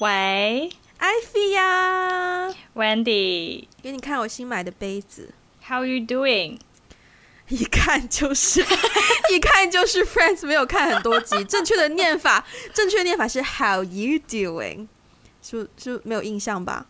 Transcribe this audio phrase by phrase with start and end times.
[0.00, 5.34] 喂，艾菲呀，Wendy，给你看我新买的杯子。
[5.66, 6.60] How are you doing？
[7.48, 8.60] 一看就是，
[9.34, 11.42] 一看就是 Friends，没有看很多集。
[11.50, 14.86] 正确的念法，正确的念法是 How you doing？
[15.42, 16.86] 是是，是没有印象吧？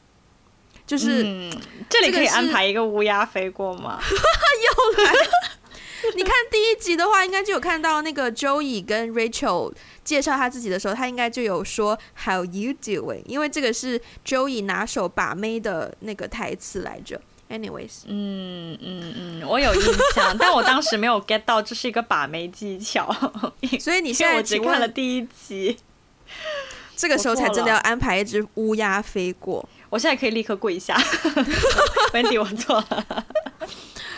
[0.87, 1.51] 就是、嗯、
[1.89, 3.99] 这里可以安排一个乌鸦飞过吗？
[4.05, 5.15] 又来。
[6.17, 9.73] 你看第一集的话，应该就有看到那个 Joey 跟 Rachel
[10.05, 13.23] 介绍他自己的时候，他应该就有说 How you doing？
[13.27, 17.21] 因为这个是 Joey 拿手把妹的那个台词来着。
[17.51, 19.83] Anyways，嗯嗯嗯，我有印
[20.15, 23.11] 象，但我当时没有 get 到这是一个把妹技巧，
[23.81, 25.79] 所以你现在我只看了第一集，
[26.95, 29.67] 这个时候才真的要安排一只乌鸦飞过。
[29.89, 30.95] 我现在可以立刻跪下，
[32.13, 33.25] Wendy，我错了。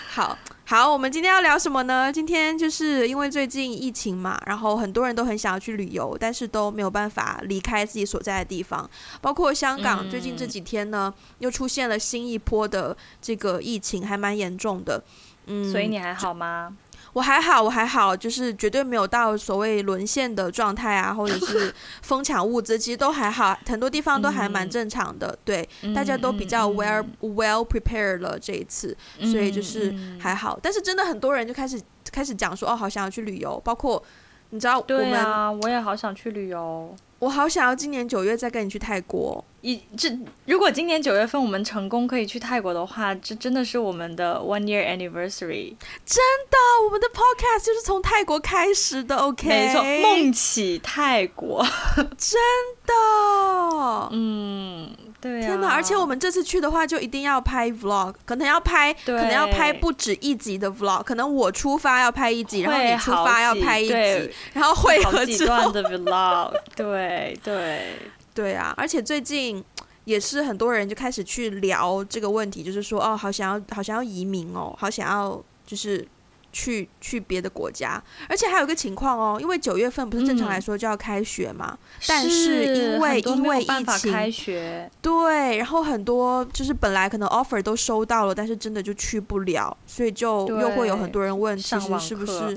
[0.08, 0.36] 好。
[0.70, 2.12] 好，我们今天要聊什么呢？
[2.12, 8.88] 今天就是因为最近疫情嘛，然后很多人都很想要去旅游，但是都没有办法离开自己所在的地方。
[9.20, 15.03] 包括香港，最近这几天呢，又出现了新一波的这个疫情，还蛮严重的。
[15.47, 16.72] 嗯，所以你还好吗？
[17.12, 25.28] 我还好，我还好，就是绝对没有到所谓沦陷的状态啊，或者是 疯抢物资，其实都还好，很多地方都还蛮正常的。
[25.28, 30.58] 嗯、对、嗯，大家都比较 well、嗯、well prepared 了这一次，所以就是还好。
[30.62, 31.81] 但是真的很多人就开始
[32.12, 34.03] 开始讲说，哦，好想要去旅游，包括
[34.51, 36.95] 你知道，对啊，我也好想去旅游。
[37.20, 39.45] 我好想要今年九月再跟你去泰国。
[39.61, 40.09] 一这
[40.47, 45.75] 如果今年九月份我们成功可以去泰国的话，这真的是我们的 one year anniversary。
[46.06, 46.17] 真
[46.48, 46.56] 的，
[46.87, 49.17] 我们的 podcast 就是从泰国开始的。
[49.17, 51.62] OK，没错，梦起泰国，
[52.17, 52.41] 真
[52.87, 54.09] 的。
[54.12, 55.46] 嗯，对啊。
[55.46, 55.68] 天哪！
[55.68, 61.02] 而且我们这次去的话，就一定要拍 vlog，可能要拍，可能要拍不止一集的 vlog。
[61.04, 66.52] 可能我出发要拍一集，然后你出发要拍一集，然后会有几段的 vlog。
[66.74, 67.96] 对对。
[68.32, 69.62] 对啊，而且最近
[70.04, 76.06] 也是很多人就开始去聊这个问题，就是说哦，好想要，好想要移民哦，好想要就是
[76.53, 78.03] 去去别的国家。
[78.28, 83.66] 而且还有一个情况哦，因为九月份不是正常来说就要开学嘛，嗯、但是因为因为疫
[83.99, 92.56] 情开学，对，然后很多就是本来可能 offer 都收到了，但是真的就去不了，所以就又会有很多人问，其实是不是？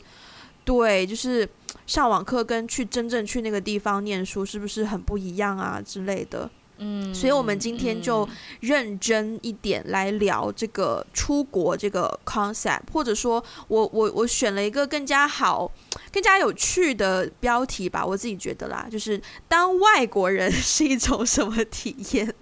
[0.63, 1.47] 对，就是。
[1.85, 6.49] 上网课跟去真正去那个地方念书是不是很不一样啊之类的？
[6.83, 8.27] 嗯，所以我们今天就
[8.59, 15.71] 认真一点来聊这个出国这个 concept，或者说我我我选了一个更加好、
[16.11, 22.33] 更加有趣的标题吧，我自己觉得啦，就是当外国人是一种什么体验？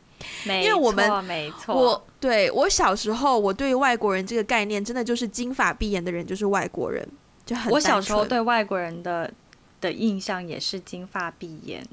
[0.46, 7.08] 没错，因为我们没错，我对我小时候我对外国人这个概念，真的就是金发碧眼的人就是外国人。
[7.44, 9.29] 就很我小时候对外国人的
[9.81, 11.83] 的印象也是金发碧眼，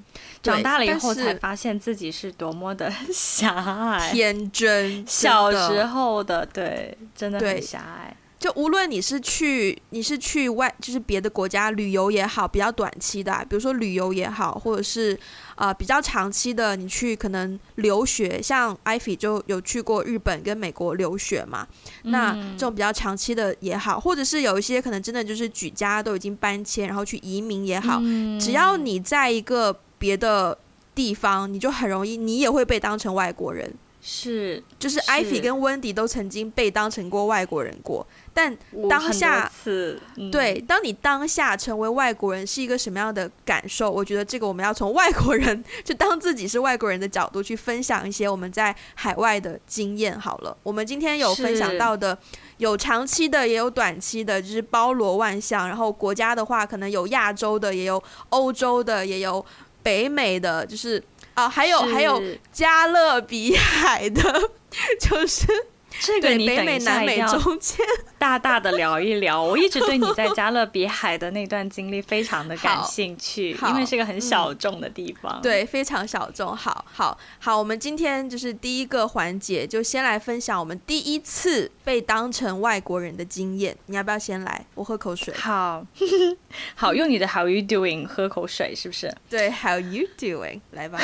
[0.43, 5.05] 长大了以后才发现自己是多么的 狭隘、天真。
[5.07, 8.15] 小时候的对，真的很狭隘。
[8.39, 15.19] 就无论你是去你是去外就是别的国家旅游也好，比较短期的，比如说旅游也好，或者是
[15.59, 21.67] 呃比较长期的，你去可能留学，像 Ivy 就有去过日本跟美国留学嘛。
[22.05, 28.01] 那这种比较长期的也好，或者是有一些可能真的就是举家都已经搬迁，然后去移民也好，
[28.41, 30.57] 只要你在一个别的
[30.95, 33.75] 地方，你就很容易，你也会被当成外国人。
[34.11, 38.07] 是，就是 Ivy 跟 Wendy 都曾经被当成过外国人过。
[38.33, 38.57] 但
[38.89, 39.53] 当下，
[40.17, 43.91] 嗯、对，当你当下成为外国人是一个什么样的感受？
[43.91, 50.19] 我觉得这个我们要从外国人，就当自己是外国人的角度去分享一些我们在海外的经验。
[50.19, 52.17] 好了，我们今天有分享到的，
[52.57, 55.69] 有长期的，也有短期的，就是包罗万象。
[55.69, 59.45] 然后国家的话，可能有亚洲的，也有欧洲的，也有
[59.83, 61.03] 北美的，就是
[61.39, 64.51] 啊，还有还有加勒比海的，
[65.01, 65.47] 就是。
[66.01, 67.29] 这个你等一下一定要
[68.19, 69.43] 大大的聊一聊。
[69.43, 75.41] 我一直对你在加勒比海的那段经历非常的感兴趣，因为是个很小众的地方。
[75.41, 76.57] 嗯、对，非常小众。
[76.57, 83.77] 好好好，我们今天就是第一个环节，就先来分享我们第一次被当成外国人的经验。
[83.87, 84.65] 你要不要先来？
[84.75, 85.35] 我喝口水。
[85.35, 85.85] 好，
[86.75, 89.13] 好，用你的 How you doing 喝口水，是不是？
[89.29, 90.61] 对，How you doing？
[90.73, 90.99] 来吧。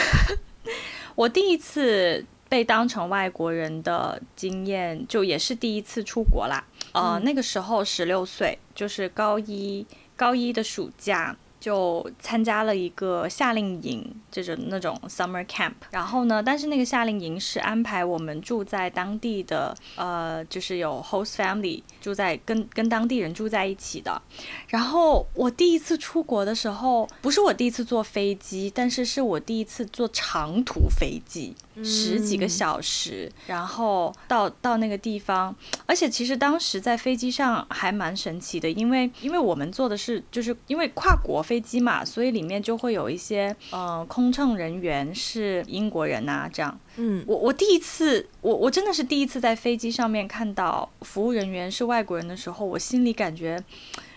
[1.14, 2.25] 我第一次。
[2.49, 6.64] 被当成外国人的经验，就也是第一次出国啦。
[6.93, 9.87] 呃，嗯、那个时候十六岁，就是高一
[10.17, 15.73] 高一的暑假，就参加了一个夏令营，就是那种 summer camp。
[15.91, 24.23] 然后呢，但是那个夏令营是安排我们住在当地的，呃，就是有 host family 住在跟跟当地人住在一起的。
[24.69, 31.56] 然后我第一次出国的时候，不是我第一次坐飞机，但是是我第一次坐长途飞机。
[31.82, 35.55] 十几个小时，然后到到那个地方，
[35.87, 46.79] 而且其实当时在飞机上还蛮神奇的，因为因为我们坐的是就是因为跨国飞机嘛，所以里面就会有一些呃空乘人员是英国人啊，这样。
[46.97, 53.62] 嗯，我我第一次我我真的是第一次在飞机上面看到服务人员是外国人的时候，我心里感觉。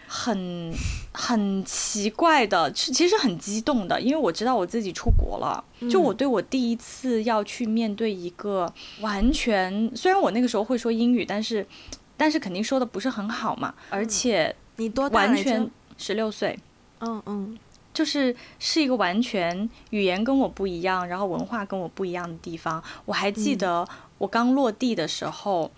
[0.07, 0.73] 很
[1.11, 5.63] 很奇怪的，其实很激动的，因为我知道我自己出国了。
[5.89, 8.71] 就我对我第一次要去面对一个
[9.01, 11.67] 完全，虽然我那个时候会说英语，但是
[12.15, 13.73] 但是肯定说的不是很好嘛。
[13.89, 15.17] 而且你多大？
[15.19, 16.57] 完全十六岁。
[17.01, 17.59] 嗯嗯，
[17.93, 22.81] 就是是一个完全语言跟我不一样，然后文化跟我不一样的地方。
[23.05, 23.87] 我还记得
[24.17, 25.69] 我刚落地的时候。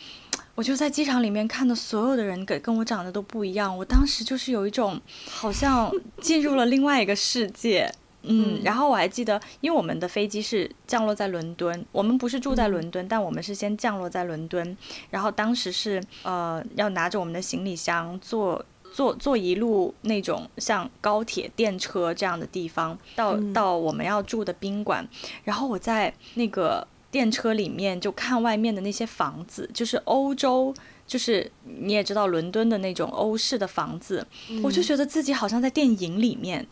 [0.59, 5.89] 我就在机场里面看的所有的人跟跟我长得都不一样，我当时就是有一种好像
[6.19, 7.89] 进入了另外一个世界，
[8.23, 14.75] 嗯，然后我还记得，因为我们的飞机是降落在伦敦，我们不是住在伦敦，但我们是先降落在伦敦，
[15.09, 25.07] 然后当时是呃要拿着我们的行李箱坐坐坐一路那种像高铁电车这样的地方到到我们要住的宾馆，
[25.45, 26.85] 然后我在那个。
[27.11, 30.73] 电车里面就看外面的那些房子，就是欧洲，
[31.07, 36.67] 就是你也知道伦敦的那种欧式的房子，嗯，我就觉得自己好像在电影里面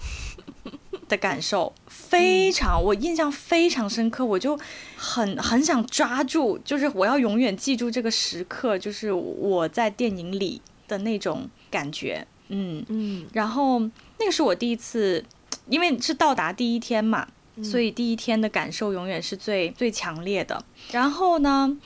[1.09, 4.59] 的感受非常，我印象非常深刻，我就
[4.95, 12.85] 很很想抓住，就是我要永远记住这个时刻，就是我在电影里的那种感觉，嗯。
[12.89, 15.25] 嗯，然后那个是我第一次，
[15.67, 17.27] 因为是到达第一天嘛。
[17.63, 20.63] 所以第一天的感受永远是最最强烈的。
[20.91, 21.77] 然后呢，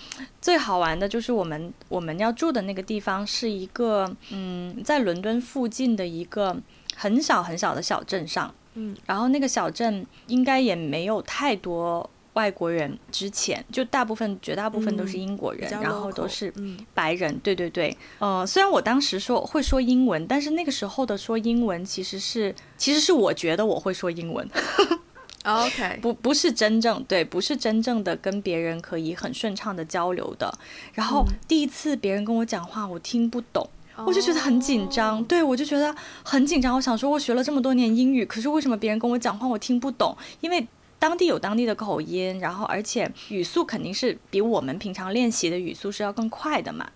[0.42, 6.58] 最好玩的就是我们我们要住的那个地方是一个嗯，在伦敦附近的一个
[6.96, 8.54] 很小很小的小镇上。
[8.74, 16.54] 嗯，然后那个小镇应该也没有太多外国人，之前就大部分绝大部分都是英国人，嗯、然后都是
[16.94, 17.38] 白人。
[17.40, 24.50] 对对对，呃，虽然我当时说会说英文，但是那个时候的说英文其实是其实是我觉得我会说英文。
[25.44, 30.54] OK，不不是真正对，不是真正的跟别人可以很顺畅的交流的。
[30.94, 33.68] 然后第一次别人跟我讲话，我听不懂，
[34.06, 35.24] 我就觉得很紧张。
[35.24, 36.76] 对，我就觉得很紧张。
[36.76, 40.16] 我想说，我学了这么多年英语，可是为什么别人跟我讲话我听不懂？
[40.42, 40.68] 因为
[41.00, 46.88] 当地有当地的口音，然后而且语速肯定是比我们平常练习的语速是要更快的嘛。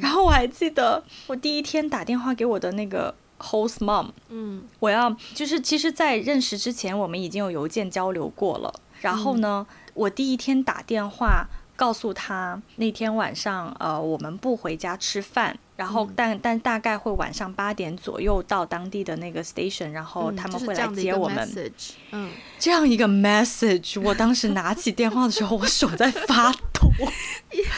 [0.00, 3.14] 然后我还记得我第一天打电话给我的那个。
[3.40, 8.72] Host mom，嗯，我要就是，其实，在认识之前，我们已经有邮件交流过了。
[9.00, 21.72] 然后呢，嗯、我第一天打电话告诉他，那天晚上，呃，我们不回家吃饭，然后但、嗯、但大概会晚上八点左右到当地的那个 station，然后他们会来接我们。
[22.10, 26.90] 嗯，这样一个 message，我当时拿起电话的时候，我手在发抖，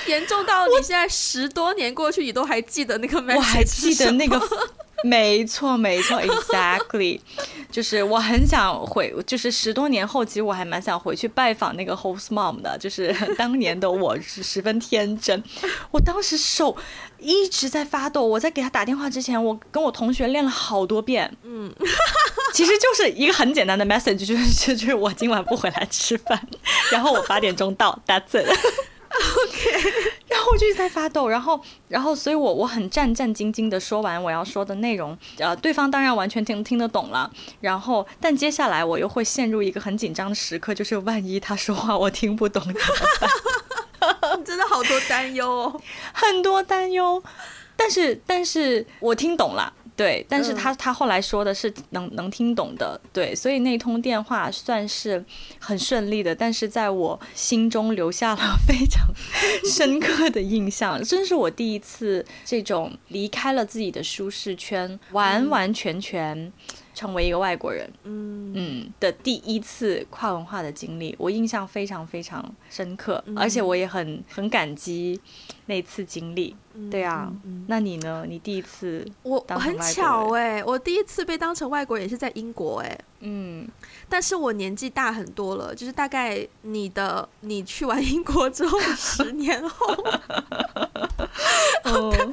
[0.09, 4.41] 严重到你现在十多年过去，你都还记得那个 message，我还记得那个。
[5.05, 7.21] 没错，没错，exactly，
[7.71, 15.43] 就是我很想回，就是十多年后，其实我还蛮想回去拜访那个 host mom 的，就是当年的我是十分天真，
[15.91, 16.77] 我当时手
[17.19, 21.73] 一直在发抖，我在给他打电话之前，我跟我同学练了好多遍，嗯，
[22.55, 26.41] 其实就是一个很简单的 message，就是就是我今晚不回来吃饭，
[26.93, 28.47] 然后我八点钟到，that's it。
[29.13, 42.81] OK，然后我就一直在发抖，然后，然后，所以我我很战战兢兢的说完我要说的内容，呃，对方当然完全听听得懂了，然后，但接下来我又会陷入一个很紧张的时刻，就是万一他说话我听不懂怎么
[43.21, 43.31] 办？
[44.45, 45.81] 真的好多担忧哦，
[46.13, 47.23] 很多担忧，
[47.77, 49.73] 但是，但是我听懂了。
[49.95, 55.23] 对，但是他他后来说的是能能听懂的，对，所以那通电话算是
[55.59, 59.07] 很顺利的，但是在我心中留下了 非常
[59.71, 66.53] 深刻的印象，真是我第一次这种离开了自己的舒适圈，完完全全
[67.03, 68.53] 成为一个外国人，嗯。
[68.55, 75.19] 嗯的第一次跨文化的经历，我印象非常非常深刻，而且我也很很感激
[75.67, 76.55] 那次经历。
[76.91, 77.33] 对啊，
[77.67, 78.25] 那你呢？
[78.29, 83.67] 你第一次我我很巧哎、欸，我第一次被当成外国人也是在英国哎、欸，嗯，
[84.09, 89.87] 但是我年纪大很多了，就是大概你的你去完英国之后十年后，
[91.85, 92.15] 哦，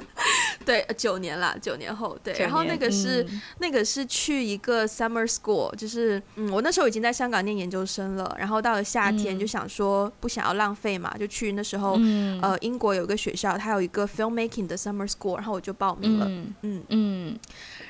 [0.69, 2.31] 对，九年了，九年后，对。
[2.37, 16.83] 然后那个是、嗯、那个是去一个 summer school，就是嗯，我那时候已经在香港念研究生了，然后到了夏天就想说不想要浪费嘛，就去那时候、嗯、呃英国有个学校，它有一个 filmmaking 的 summer school，然后我就报名了，嗯嗯。
[16.89, 17.39] 嗯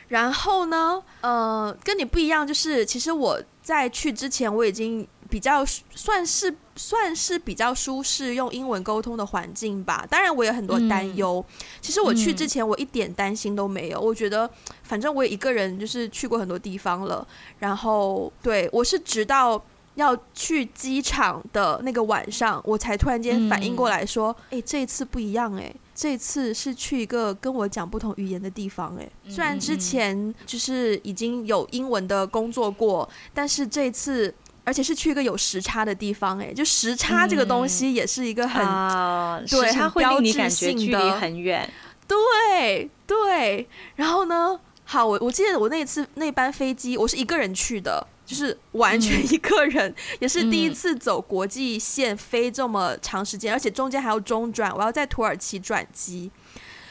[0.07, 10.07] 然后呢，呃，跟你不一样，就是其实我在去之前我已经比较算是算是比较舒适用英文沟通的环境吧。
[10.09, 11.45] 当然我有很多担忧。
[11.45, 13.99] 嗯、其实我去之前我一点担心都没有。
[13.99, 14.49] 嗯、我觉得
[14.83, 17.27] 反正我也一个人就是去过很多地方了。
[17.59, 19.61] 然后对，我是直到
[19.95, 34.33] 要去机场的那个晚上，我才突然间反应过来说：“哎、嗯，这一次不一样哎。”这次是去一个跟我讲不同语言的地方，诶，虽然之前就是已经有英文的工作过，但是这次
[34.69, 41.67] 而且是去一个有时差的地方，哎，就时差这个东西也是一个很、嗯、对，它会令你感觉距离很远，
[42.07, 43.67] 对对。
[43.95, 48.05] 然后呢，好，我我记得我那次那班飞机，我是一个人去的。
[48.29, 56.29] 就是完全一个人，嗯、也是第一次走国际线飞这么长时间，嗯、而且中间还要中转，我要在土耳其转机，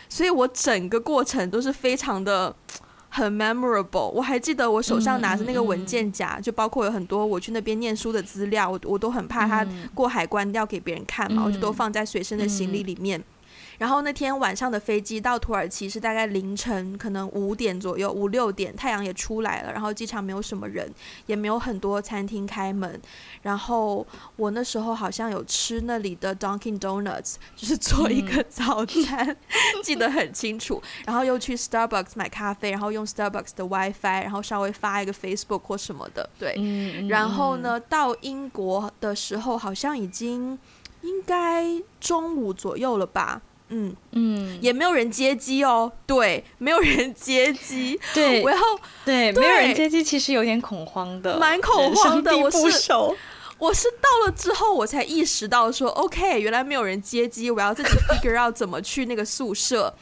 [0.09, 2.53] 所以我整个过程都是非常的
[3.19, 4.09] 很 memorable。
[4.11, 13.23] 我还记得我手上拿着那个文件夹，嗯、就包括有很多我去那边念书的资料，我我都很怕他过海关要给别人看嘛，嗯、我就都放在随身的行李里面。
[13.79, 20.93] 然后那天晚上的飞机到土耳其是大概凌晨，可能五点左右，五六点，太阳也出来了，然后机场没有什么人，
[21.27, 23.01] 也没有很多餐厅开门。
[23.41, 24.05] 然后
[24.35, 29.37] 我那时候好像有吃那里的 Dunkin' Donuts， 就是做一个早餐，嗯、
[29.85, 30.83] 记得很清楚。
[31.07, 36.29] 然后又去 Starbucks 买咖啡，然后用 Starbucks 的 WiFi，然后稍微发一个 Facebook 或什么的。
[36.37, 40.59] 对，嗯、然后呢，到英国的时候好像已经
[41.03, 41.65] 应该
[42.01, 43.41] 中午左右了吧。
[43.71, 45.91] 嗯嗯，也没有人接机哦。
[46.07, 47.99] 对，没有人接机。
[48.15, 48.57] 对，我要
[49.05, 52.37] 对，对没有人接机，其实有点恐慌的，蛮恐慌的。
[52.37, 52.59] 我是
[53.59, 59.93] 我是到了之后，我才意识到说，OK，原来没有人接机，我要自己 figure out 怎么去那个宿舍。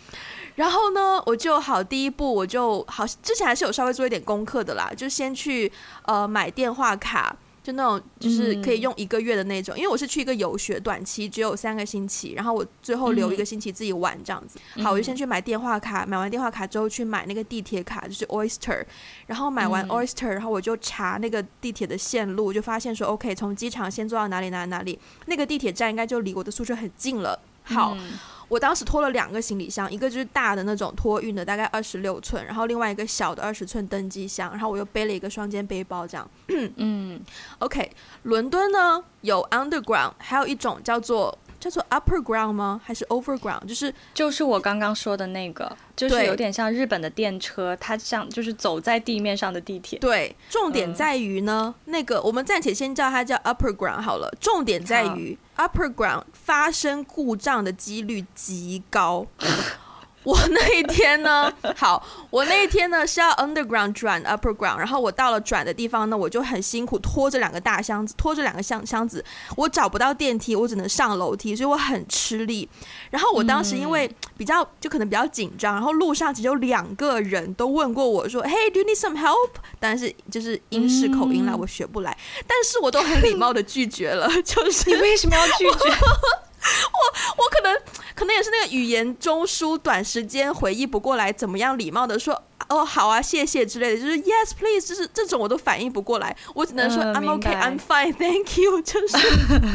[0.57, 5.71] 然后呢，我就好，第一步我就好，之前还是有稍微做一点功课的啦，就先去
[6.05, 7.37] 呃买电话卡。
[7.67, 14.57] 就那种，就是可以用一个月的那种，嗯、因为我是去一个游学短期，只有三个星期，然后我最后留一个星期自己玩这样子。
[14.77, 18.85] 嗯、好，我就先去买电话卡，买完电话卡之后去买那个地铁卡，就是 Oyster，
[19.27, 24.97] 然后买完 Oyster，然后我就查那个地铁的线路，就发现说 OK，从机场先坐到哪里哪里哪里，
[25.27, 27.37] 那个地铁站应该就离我的宿舍很近了。
[27.65, 27.97] 好。
[27.99, 28.13] 嗯
[28.49, 36.31] 我当时拖了两个行李箱，一个就是大的那种托运的，大概二十六寸，然后另外一个小的二十寸登机箱，然后我又背了一个双肩背包，这样。
[36.77, 37.21] 嗯
[37.59, 37.91] ，OK，
[38.23, 42.81] 伦敦呢有 Underground，还有一种叫做叫做 Upper Ground 吗？
[42.85, 43.67] 还是 Overground？
[43.67, 49.99] 就是就是我刚刚说的那个，就是有点像日本的电车，它像就是走在地面上的地铁。
[49.99, 55.39] 对，重点在于呢，嗯、那个我们暂且先叫它叫 Upper Ground 好了，重点在于。
[55.57, 59.27] Upper Ground 发生故障的几率极高。
[60.27, 69.25] 我那一天呢， 好，我那一天呢是要 Underground 转 Upper Ground，然后我到了转的地方呢，我就很辛苦拖着两个大箱子，拖着两个箱箱子，
[69.57, 72.69] 我找不到电梯，我只能上楼梯，所以我很吃力。
[73.09, 82.19] 然后我当时因为比较就可能比较紧张，然后路上只有两个人都问过我说：“Hey, do you need some help？” 但是就是英式口音啦，我学不来，
[82.49, 84.29] 但是我都很礼貌的拒绝了。
[84.43, 85.95] 就是你为什么要拒绝？
[86.93, 87.77] 我我可能
[88.15, 99.17] 可能也是那个语言中枢，短时间回忆不过来，怎么样礼貌的说哦好啊谢谢之类的，就是 yes please，就是这种我都反应不过来，我只能说、呃、I'm okay I'm fine thank you， 就是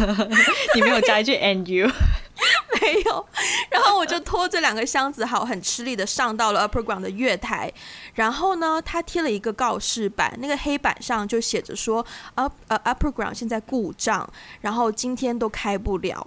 [0.75, 1.89] 你没有加一句 and you
[2.81, 3.27] 没有，
[3.69, 7.71] 然后我就拖着两个箱子，好很吃力的上到了 Upper Ground 的月台，
[8.15, 14.27] 然后呢，他贴了一个告示板，那个黑板上就写着说 Up 呃、uh, Upper Ground 现在故障，
[14.61, 16.25] 然后今天都开不了。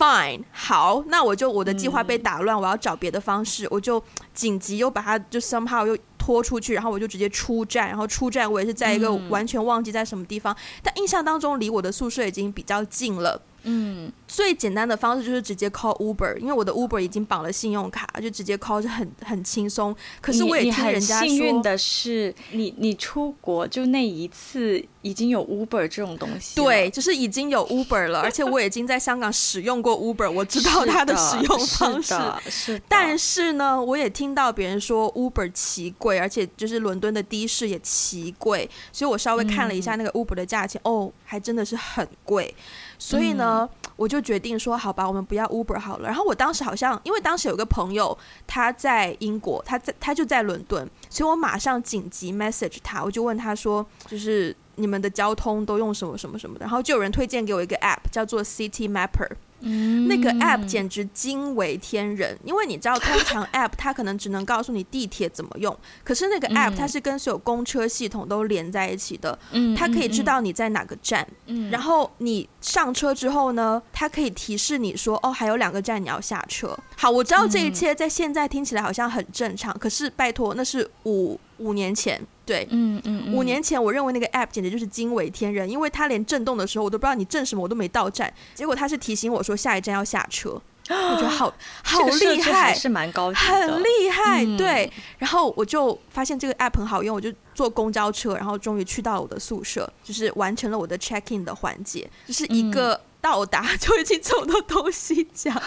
[0.00, 4.02] Fine，好，那我就我的计划被打乱，嗯、我要找别的方式，我就
[4.32, 13.42] 紧急又把它就 somehow 又拖出去，然后我就直接出站，然后出站我也是在一个完全忘记在什么地方，嗯、但印象当中离我的宿舍已经比较近了。
[13.62, 19.94] 嗯，最简单的方式就是直接 call Uber，因为我的 Uber 已经绑了信用卡，就直接 call 是很很轻松。
[20.20, 26.56] 可是我也听人家说，幸运的是，你你出国就那一次已经有 Uber 这种东西。
[26.56, 32.08] 对，就是已经有 Uber 了，而且我已经在香港使用过 Uber，我知道它的使用方式。
[32.08, 32.84] 是的，是的。
[32.88, 42.54] 但是呢，我也听到别人说 Uber 奇贵，而且就是伦敦的的士也奇贵，所以我稍微看了一下那个 Uber 的价钱，嗯、哦，还真的是很贵。
[43.00, 43.66] 所以呢，
[43.96, 46.06] 我就决定说，好吧，我们不要 Uber 好了。
[46.06, 48.16] 然后我当时好像，因为当时有个朋友
[48.46, 56.64] 他在英国，他在他就在伦敦，所以我马上紧急 message 他，我就问他说，就是你们的交通都用什么什么什么的。
[56.66, 59.30] 然后就有人推荐给我一个 app，叫做 City Mapper。
[59.60, 76.76] 嗯，那个 app 简直惊为天人，因为你知道，通常 app 它可能只能告诉你地铁怎么用，可是那个 app 它是跟所有公车系统都连在一起的，嗯，它可以知道你在哪个站，嗯，然后你上车之后呢，它可以提示你说，哦，还有两个站你要下车。
[76.96, 82.20] 好，我知道这一切在现在听起来好像很正常，可是拜托，那是五五年前。
[82.44, 94.92] 对，嗯嗯，嗯，五年前我认为那个 app 简直就是惊为天人，因为它连震动的时候我都不知道你震什么，我都没到站，结果它是提醒我说下一站要下车，我觉得好 好厉害，是蛮高级，很厉害，对。
[95.18, 105.54] 然后我就发现这个 app 很好用，我就坐公交车，然后终于去到了我的宿舍，就是完成了我的 check in 的环节，就是一个到达就已经走到东西讲。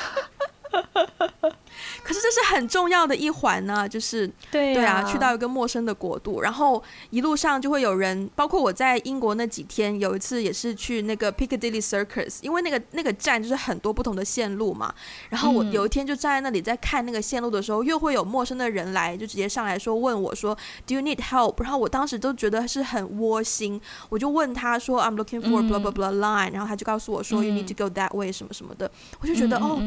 [2.04, 14.94] 可是这是很重要的一环呢，就是对对啊，去到一个陌生的国度，然后一路上就会有人，包括我在英国那几天，有一次也是去那个 Piccadilly Circus，因为那个那个站就是很多不同的线路嘛，
[15.30, 21.62] 然后我有一天就站在那里在看那个线路的时候，又会有陌生的人来，就直接上来说问我说 Do you need help？
[21.62, 29.80] 然后我当时都觉得是很窝心，我就问他说 I'm looking for blah blah blah line，然后他就告诉我说 You need to go that way 什么什么的，我就觉得哦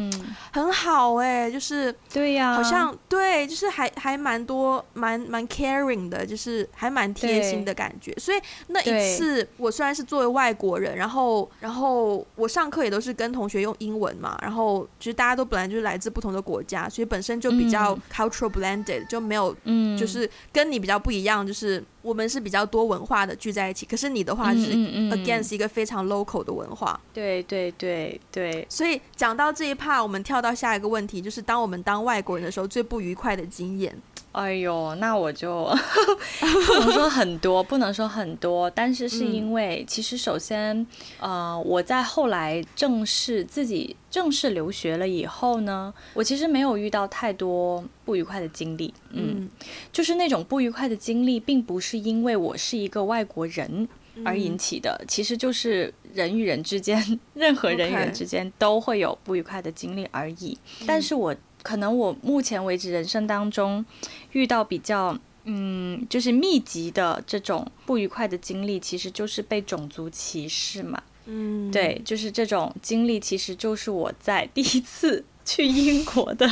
[0.53, 1.86] 很好哎，就是。
[2.13, 8.13] 对呀、啊，好像对，就是还还蛮多，蛮蛮 caring 的，就是还蛮贴心的感觉。
[8.19, 8.39] 所以
[8.69, 21.83] 那一次，我虽然是作为外国人，然后然后我上课也都是跟同学用英文嘛，然后其实大家都本来就是来自不同的国家，所以本身就比较 cultural blended，、嗯、就没有，嗯，就是跟你比较不一样，就是。
[22.07, 24.73] 我们是比较多文化的聚在一起，可是你的话是
[25.11, 26.99] against 一个非常 local 的文化。
[27.13, 28.65] 对对对对。
[28.71, 33.97] 所以讲到这一 part，我们跳到下一个问题，就是当我们当外国人的时候，最不愉快的经验。
[34.37, 35.65] 哎呦，那我就
[36.67, 40.87] 不能说很多，不能说很多，但是是因为，其实首先，
[41.19, 49.49] 呃，我在后来正式自己正式留学了以后呢，我其实没有遇到太多不愉快的经历，嗯，
[49.91, 53.89] 就是那种不愉快的经历，并不是因为我是一个外国人
[54.23, 57.03] 而引起的，其实就是人与人之间，
[57.33, 61.35] 任何人与人之间都会有不愉快的经历而已，但是我。
[61.67, 63.85] 可能我目前为止人生当中
[64.31, 71.03] 遇到比较嗯，就是密集的这种不愉快的经历，其实就是被种族歧视嘛。
[71.25, 76.49] 嗯，对，就是这种经历，其实就是我在 第一次去英国的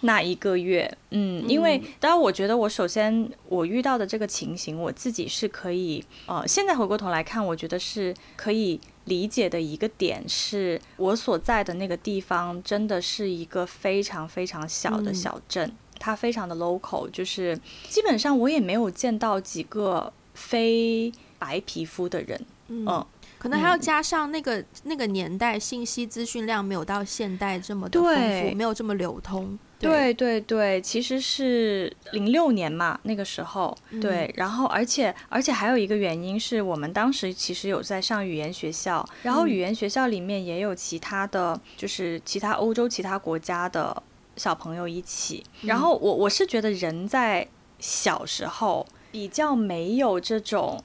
[0.00, 0.96] 那一个月。
[1.10, 8.80] 嗯，因为当然，我觉得我首先我遇到的这个情形，我自己是可以呃，现在回过头来看，我觉得是可以。
[9.06, 23.06] 理解的一个点是，我所在的那个地方真的是一个非常非常小的小镇，嗯、它非常的 local，就是基本上我也没有见到几个非白皮肤的人，嗯，嗯，
[23.38, 29.58] 可能还要加上那个那个年代信息资讯量没有到现代这么的丰富，没有这么流通。
[29.90, 30.14] 对。
[30.14, 44.02] 对对，其实是零六年嘛，那个时候，对，然后而且而且还有一个原因是我们当时其实有在上语言学校，然后语言学校里面也有其他的就是其他欧洲其他国家的
[44.36, 47.46] 小朋友一起，然后我我是觉得人在
[47.78, 50.82] 小时候比较没有这种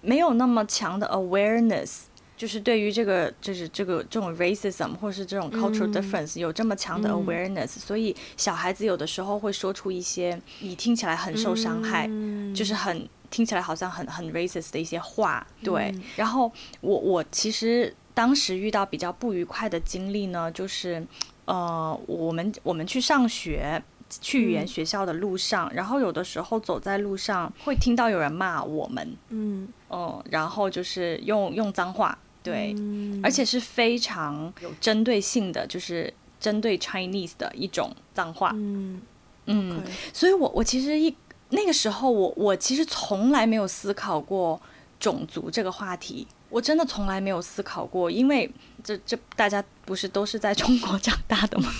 [0.00, 2.09] 没有那么强的 awareness。
[2.40, 15.46] 就是对于这个，就是这个这种 racism 或是这种 cultural difference 有这么强的 awareness，、嗯、所以小孩子有的时候会说出一些你听起来很受伤害，嗯、就是很听起来好像很很 racist 的一些话。
[15.62, 16.50] 对，嗯、然后
[16.80, 21.06] 我我其实当时遇到比较不愉快的经历呢，就是
[21.44, 23.82] 呃，我们我们去上学。
[24.20, 39.00] 去语言学校的路上，嗯、然后有的时候走在路上会听到有人骂我们，嗯嗯，然后就是用用脏话，对，嗯、而且是非常有针对性的，就是针对 Chinese 的一种脏话，嗯
[39.46, 41.14] 嗯，所以我我其实一
[41.50, 44.60] 那个时候我我其实从来没有思考过
[44.98, 48.50] 种族这个话题，我真的从来没有思考过，因为
[48.82, 51.70] 这这大家不是都是在中国长大的吗？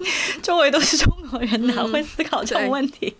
[0.42, 3.14] 周围都是中国人，哪会思考这种问题？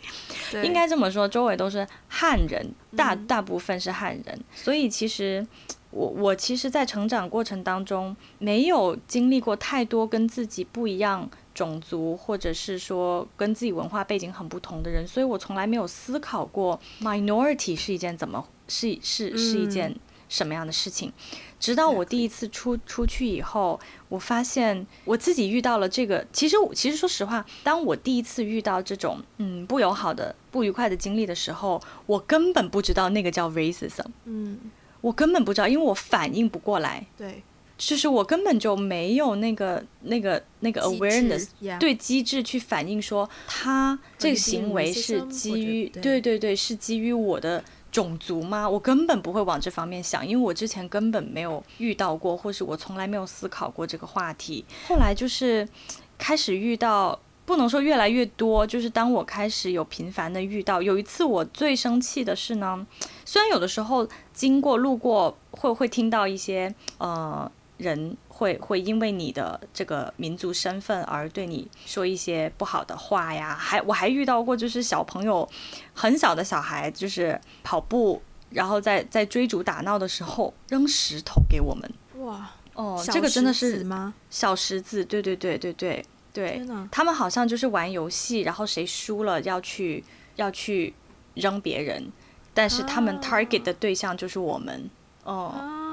[0.55, 5.47] 嗯、应该这么说，周围都是汉人，大大部分是汉人，嗯、所以其实
[5.91, 19.95] 我我其实，在成长过程当中，没有经历过太多跟自己不一样种族，或者是说跟自己文化背景很不同的人，所以我从来没有思考过 minority 是一件怎么是是是一件
[20.29, 21.13] 什么样的事情。
[21.59, 26.25] 直到我第一次出出去以后，我发现我自己遇到了这个。
[26.33, 34.07] 其实，其实说实话，当我第一次遇到这种嗯不友好的、不愉快的经历的时候，我根本不知道那个叫 racism。
[34.25, 34.59] 嗯，
[35.01, 37.07] 我根本不知道，因为我反应不过来。
[37.17, 37.43] 对，
[37.79, 47.63] 就是我根本就没有那个、那个、那个 awareness，对机制去反应说他这个行为是基于对对对，是基于我的。
[47.93, 48.71] 种族吗？
[48.71, 54.65] 我根本不会往这方面想，因为我之前根本没有遇到过，或是我从来没有思考过这个话题。
[54.87, 55.69] 后来就是
[56.17, 57.19] 开始遇到，
[57.51, 60.81] 不能说越来越多，就是当我开始有频繁的遇到。
[60.81, 62.87] 有一次我最生气的是呢，
[63.25, 68.17] 虽然有的时候经过路过会会听到一些呃人。
[68.41, 75.47] 会会因为你的这个民族身份而对你说一些不好的话呀，还我还遇到过，就是小朋友
[75.93, 81.93] 很小的小孩，就是跑步，然后在在追逐打闹的时候扔石头给我们。
[82.25, 84.15] 哇，哦，这个真的是吗？
[84.31, 90.05] 小石子，对对对对对对，他们好像就是玩游戏，然后谁输了要去
[90.37, 90.95] 要去
[91.35, 92.11] 扔别人，
[92.55, 94.91] 但是他们 target 的对象就是我们。
[95.25, 95.53] 哦。
[95.55, 95.87] 啊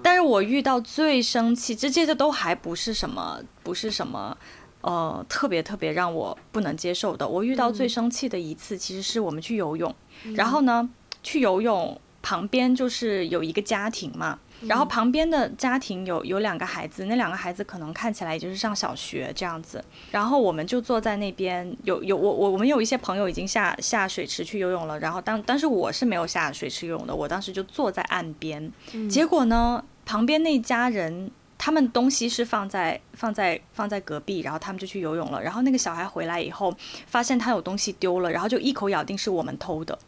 [0.00, 4.34] 但是我遇到最生气，这这些都还不是什么，不是什么，
[4.80, 7.26] 呃，特别特别让我不能接受的。
[7.26, 10.88] 我遇到最生气的一次，其实是我们去游泳，嗯、然后呢，
[11.24, 29.84] 去游泳旁边就是有一个家庭嘛，然后旁边的家庭有有两个孩子，那两个孩子可能看起来也就是上小学这样子，然后我们就坐在那边，有有我我我们有一些朋友已经下下水池去游泳了，然后当但是我是没有下水池游泳的，我当时就坐在岸边，嗯、结果呢。
[30.08, 35.42] 旁边那家人，他们东西是放在放在放在隔壁，然后他们就去游泳了。
[35.42, 36.74] 然后那个小孩回来以后，
[37.06, 39.98] 发现他有东西丢了，然后就一口咬定是我们偷的。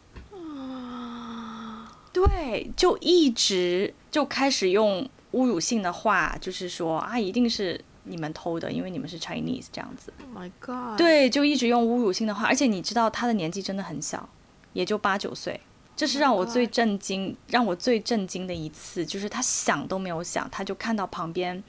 [2.13, 10.13] 对，就一直就开始用侮辱性的话，就是说啊，一定是你们偷的，因为你们是 Chinese 这样子。
[10.19, 10.97] Oh my God！
[10.97, 14.27] 对，就一直用侮辱性的话，而且你知道他的年纪真的很小，
[14.73, 15.59] 也就八九岁。
[15.95, 21.63] 这是让我最震惊，让我最震惊的一次，就是他想都没有想，他就看到旁边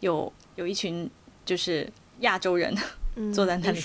[0.00, 1.08] 有有一群
[1.46, 2.76] 就是亚洲人
[3.32, 3.80] 坐在那里。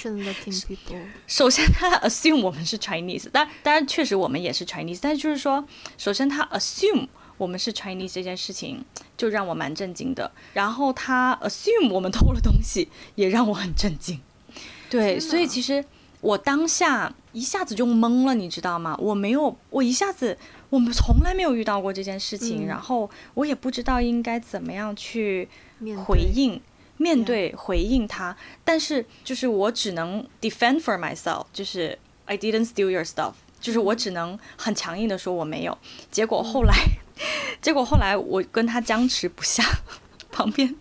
[1.27, 5.65] 首先他 assume 我们是 Chinese，但当然确实我们也是 Chinese，但是就是说，
[5.97, 7.07] 首先他 assume
[7.37, 8.83] 我们是 Chinese 这件事情
[9.17, 10.31] 就让我蛮震惊的。
[10.53, 14.19] 然后他 assume 我们偷了东西，也让我很震惊。
[14.89, 15.83] 对，所以其实。
[16.21, 18.97] 我当下一下子就懵了，你知道吗？
[18.99, 20.35] 我没有，我一下子，
[20.71, 25.47] 我们从来没有遇到过这件事情，嗯、然后我也不知道应该怎么样去
[26.03, 26.59] 回应、
[26.97, 28.35] 面对、回应他。
[28.63, 35.77] 但是就是我只能 defend for myself，就是 I didn't steal your stuff，就是我只能很强硬的说我没有。
[36.11, 36.73] 结果后来，
[37.17, 39.63] 嗯、 结果后来我跟他僵持不下，
[40.31, 40.75] 旁边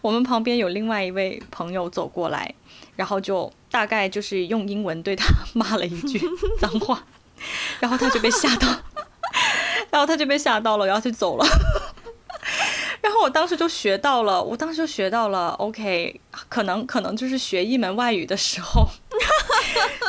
[0.00, 2.54] 我们旁边有另外一位朋友走过来。
[2.96, 6.20] 然后就大概就是用英文对他骂了一句
[6.60, 7.02] 脏话，
[7.78, 8.68] 然后他就被吓到，
[9.90, 11.46] 然后他就被吓到了，然后就走了。
[13.02, 18.86] 然后我当时就学到了，我当时就学到了，OK，可能可能就是学一门外语的时候，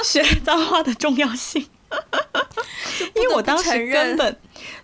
[0.04, 1.66] 学脏话的重要性，
[3.16, 4.38] 因为我当时根本，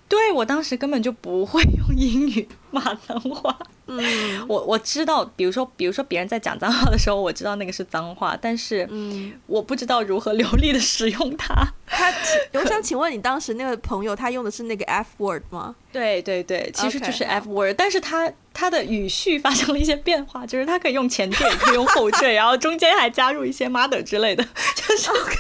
[0.07, 3.57] 对，我当时根本就不会用英语骂脏话。
[3.87, 11.55] 嗯，我我知道，比如说，比如说别人在讲脏话的时候，我知道那个是脏话，但是嗯我不知道如何 流利的使用它。
[11.89, 12.13] 他，
[12.53, 15.73] 我想请问你，当时那个朋友他用的是那个 F word 吗？
[15.91, 17.75] 对对对，其实就是 F word，Okay.
[17.77, 24.43] 但是他他的语序发生了一些变化，就是他可以用前缀，也可以用后缀，然后中间还加入一些 mother 之类的，
[24.75, 25.35] 就是 OK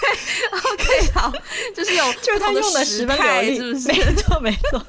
[0.53, 1.33] OK 好，
[1.75, 3.87] 就是有就是他用的十分流利，是不是？
[3.89, 4.81] 没错没错。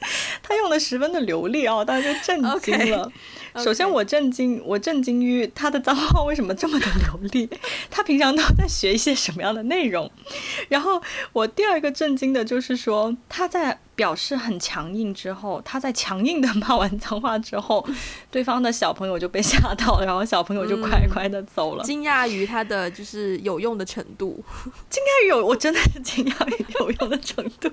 [0.42, 3.06] 他用的十分的流利哦，大家就震惊了。
[3.06, 3.12] Okay,
[3.54, 3.62] okay.
[3.62, 7.48] 首先，我震惊，我震惊于他的脏话为什么这么的流利？
[7.90, 10.10] 他平常都在学一些什么样的内容？
[10.68, 17.86] 然后，我第二个震惊的就是说，他在表示很强硬之后，他在强硬的骂完脏话之后，
[18.32, 21.84] 对方的小朋友就被吓到了，然后小朋友就乖乖的走了。
[21.84, 24.42] 惊讶于他的就是有用的程度，
[24.88, 27.70] 惊讶于有，我真的是惊讶于有用的程度。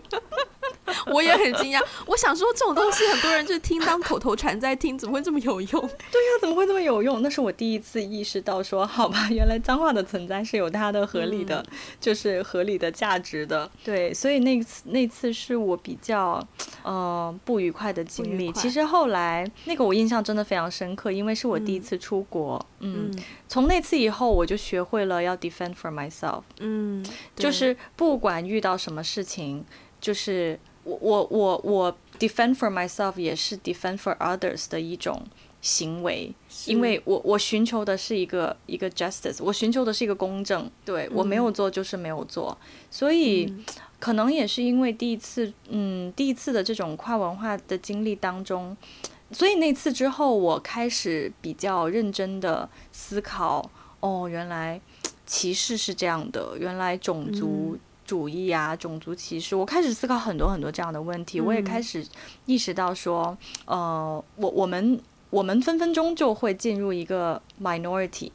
[1.07, 5.81] 我也很惊讶，我想说这种东西很多人就听当口头禅在听，怎么会这么有用？
[5.81, 7.21] 对呀，怎么会这么有用？
[7.21, 13.69] 那是我第一次意识到说，好吧，原来脏话的存在是有它的合理的，嗯、就是合理的价值的。
[13.83, 16.16] 对，所以那次那次是我比较
[16.83, 18.51] 呃不愉快的经历。
[18.53, 22.63] 其实后来那个我印象真的非常深刻，因为是我第一次出国。
[22.79, 26.43] 嗯，嗯从那次以后我就学会了要 defend for myself。
[26.59, 29.63] 嗯，就是不管遇到什么事情，
[29.99, 30.59] 就是。
[30.87, 35.21] 我我我我 defend for myself 也是 defend for others 的一种
[35.59, 36.33] 行为，
[36.65, 43.65] 因为我我寻求的是一个一个 justice，我寻求的是一个公正，对，我没有做就是没有做，嗯、所以、嗯、
[43.99, 48.75] 可能也是因为第一次，嗯，第一次的这种跨文化的经历当中，
[49.31, 54.79] 所以那次之后，我开始比较认真的思考，哦，原来
[55.25, 62.05] 歧视是这样的，原来种族主义啊，嗯、种族歧视，我开始思考很多很多这样的问题，嗯、我也开始
[62.45, 64.99] 意识到说，呃，我我们。
[65.29, 68.31] 我们分分钟就会进入一个 minority，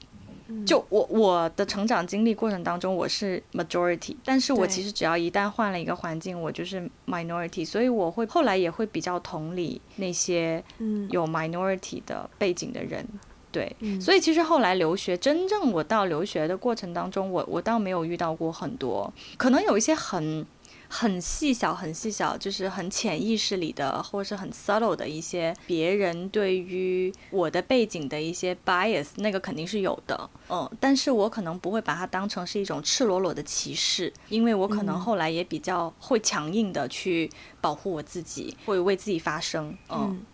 [0.66, 10.62] 就我我的成长经历过程当中，我是 majority，但是我其实只要一旦换了一个环境，我就是 minority，所以我会后来也会比较同理那些
[11.10, 13.06] 有 minority 的背景的人，
[13.50, 20.46] 对，所以其实后来留学，真正我到留学的过程当中，我我倒没有遇到过很多，可能有一些很。
[20.94, 37.30] 很细小，很细小，就是很潜意识里的，或者是很 subtle 的一些别人对于我的背景的一些 bias，那个肯定是有的，嗯，但是我可能不会把它当成是一种赤裸裸的歧视，因为我可能后来也比较会强硬的去
[37.62, 40.10] 保护我自己，会为自己发声，嗯。
[40.10, 40.26] 嗯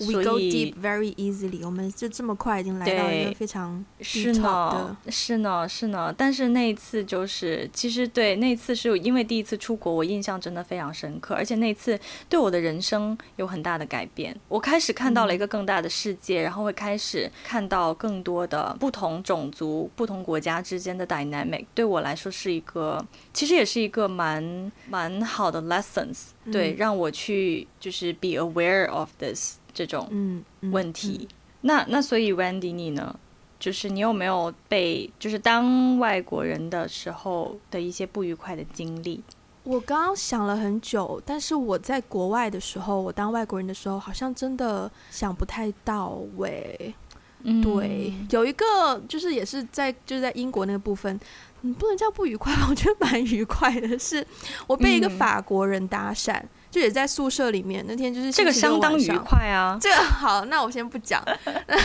[0.00, 6.14] We go deep very easily，我们就这么快已经来到一个非常是呢，是呢，是呢。
[6.16, 14.38] 但是那一次就是，其实对那一次是因为第一次出国，我印象真的非常深刻，而且那次对我的人生有很大的改变。
[14.48, 21.66] 我开始看到了一个更大的世界，嗯、然后会开始看到更多的不同种族、不同国家之间的 dynamic。
[21.74, 26.52] 对我来说是一个，其实也是一个蛮蛮好的 lessons，嗯。
[26.52, 29.56] 对，让我去就是 be aware of this。
[29.86, 31.28] 这种问题，嗯嗯嗯、
[31.60, 33.14] 那那所以 Wendy 你呢？
[33.60, 39.20] 就是你有没有被就是当外国人的时候的一些不愉快的经历？
[39.64, 46.94] 我刚刚想了很久，但是我在国外的时候，我当外国人的时候，好像真的想不太到位。
[47.42, 48.64] 嗯、对，有一个
[49.08, 51.18] 就是也是在就是在英国那个部分，
[51.62, 54.24] 你不能叫不愉快，我觉得蛮愉快的，是
[54.68, 56.38] 我被一个法国人搭讪。
[56.38, 59.78] 嗯就也在宿舍里面，那天就是这个相当愉快啊。
[59.80, 61.22] 这个好，那我先不讲。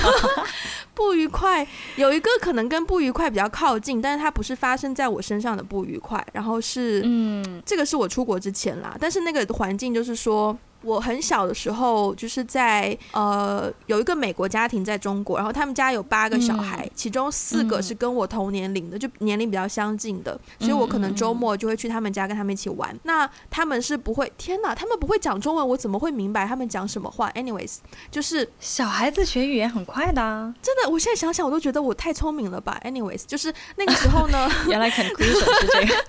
[0.93, 8.95] 不愉快有一个可能跟不愉快比较靠近，但是它不是发生在我身上的不愉快，然后是嗯，这个是我出国之前啦。
[8.99, 10.57] 但是那个环境就是说。
[10.83, 22.93] 我很小的时候，就是在呃有一个美国家庭在中国，然后他们家有八个小孩，嗯、其中四个是跟我同年龄的，嗯、就年龄比较相近的，所以我可能周末就会去他们家跟他们一起玩。
[22.93, 27.77] 嗯、那他们是不会，天哪，他们不会讲中文，我怎么会明白他们讲什么话？Anyways，
[28.11, 32.79] 就是小孩子学语言很快的啊，真的，我现在想想我都觉得我太聪明了吧。
[32.83, 36.03] Anyways，就是那个时候呢， 原来 conclusion 是这个。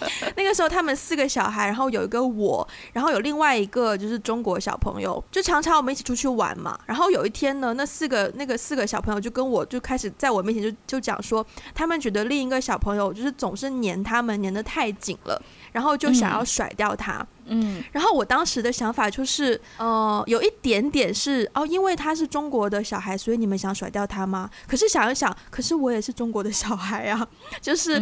[0.34, 6.78] 那个时候他们四个小孩，然后有一个我，然后有另外一个就是是中国小朋友，就常常我们一起出去玩嘛。
[6.86, 15.40] 然后有一天呢，那四个那个四个小朋友就跟我就开始在我面前就就讲说，他们觉得另一个小朋友就是总是黏他们黏得太紧了，
[15.72, 17.18] 然后就想要甩掉他。
[17.18, 24.48] 嗯嗯，然后我当时的想法就是，呃，有一点点是哦，因为他是中国的小孩，所以你们想甩掉他吗？
[24.68, 27.26] 可是想一想，可是我也是中国的小孩啊，
[27.60, 27.94] 就是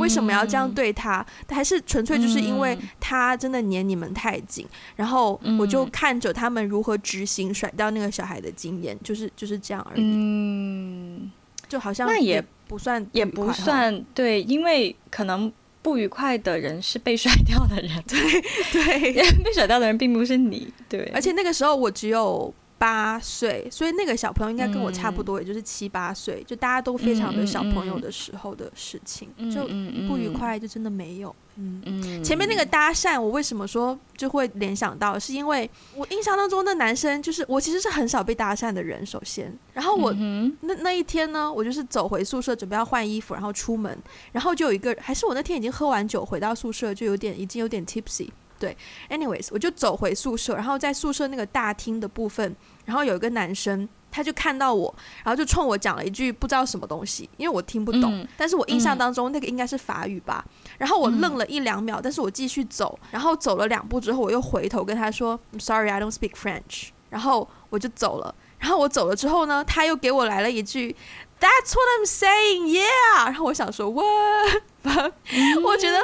[0.00, 1.20] 为什么要这样对他？
[1.48, 10.00] 嗯、还是纯粹就是因为他真的黏你们太紧，然后我就看着他们如何执行甩掉那个小孩的经验，就是就是这样而已。
[10.00, 11.30] 嗯，
[11.68, 15.52] 就好像那也不算也不算对，因为可能。
[15.84, 18.40] 不愉快的人是被甩掉的人，对
[18.72, 19.12] 对，
[19.44, 21.04] 被甩掉的人并不是你，对。
[21.14, 29.66] 而且那个时候我只有八岁，所以那个小朋友应该跟我差不多，也就是七八岁，就大家都非常的小朋友的时候的事情，就
[30.08, 31.36] 不愉快就真的没有。
[31.56, 31.82] 嗯。
[31.86, 43.96] 嗯，前面那个搭讪，我为什么说就会联想到，是因为我印象当中那男生就是我其实是很少被搭讪的人，首先，然后我那那一天呢，我就是走回宿舍准备要换衣服，然后出门，
[44.32, 48.76] 然后就有一个，还是我那天已经喝完酒回到宿舍，就有点已经有点 tipsy，对
[49.10, 53.88] ，anyways，我就走回宿舍，然后在宿舍那个大厅的部分，然后有一个男生。
[54.16, 60.44] 他就看到我，然后就冲我讲了一句不知道什么东西，因为我听不懂，嗯、但是我印象当中那个应该是法语吧。
[60.46, 68.34] 嗯、然后我愣了一两秒，但是我继续走，然后走了两步之后，我又回头跟他说：“I'm sorry, I don't speak French。”然后我就走了。
[68.58, 70.96] 然后我走了之后呢，他又给我来了一句
[71.38, 74.62] ：“That's what I'm saying, yeah。”然后我想说：“What？”
[75.64, 75.98] 我觉得，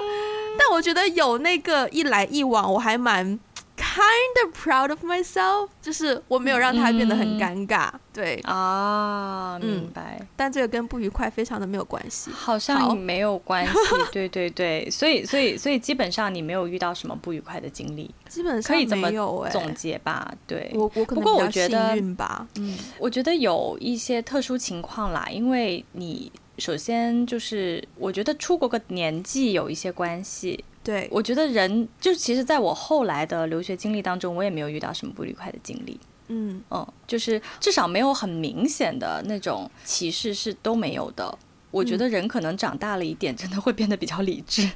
[0.58, 3.38] 但我觉得有那个一来一往，我还蛮。
[3.80, 7.88] Kind of proud of myself，就是我没有让他变得很尴尬。
[7.88, 10.26] 嗯、对啊，明白、嗯。
[10.36, 13.72] 但这个跟不愉快非常的没有关系，好像没有关系。
[14.12, 20.30] 对对对，所以所以所以基本上你没有遇到什么不愉快的经历，基本上没有、欸、可以这么总结吧？
[20.46, 22.46] 对，我我可能比较幸运吧。
[22.56, 30.62] 嗯，我觉得有一些特殊情况啦，因为你首先就是我觉得出国个年纪有一些关系。
[30.90, 36.00] 对，我觉得人就其实，在我后来的留学经历当中，我也没有遇到什么不愉快的经历。
[36.26, 41.38] 嗯嗯，就是至少没有很明显的那种歧视是都没有的。
[41.70, 44.70] 我觉得人可能长大了一点，真的会变得比较理智， 嗯、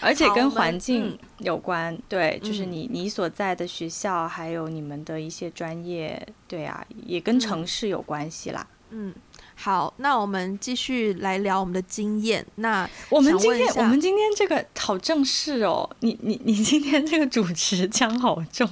[0.00, 1.96] 而且跟环境有关。
[2.08, 8.66] 对，就是你你所在的学校，还有你们的一些专业，对啊，也跟城市有关系啦。
[8.90, 9.14] 嗯。
[9.62, 12.44] 好，那我们继续来聊我们的经验。
[12.54, 15.88] 那我们今天，我们今天这个好正式哦。
[16.00, 18.66] 你你你今天这个主持腔好重。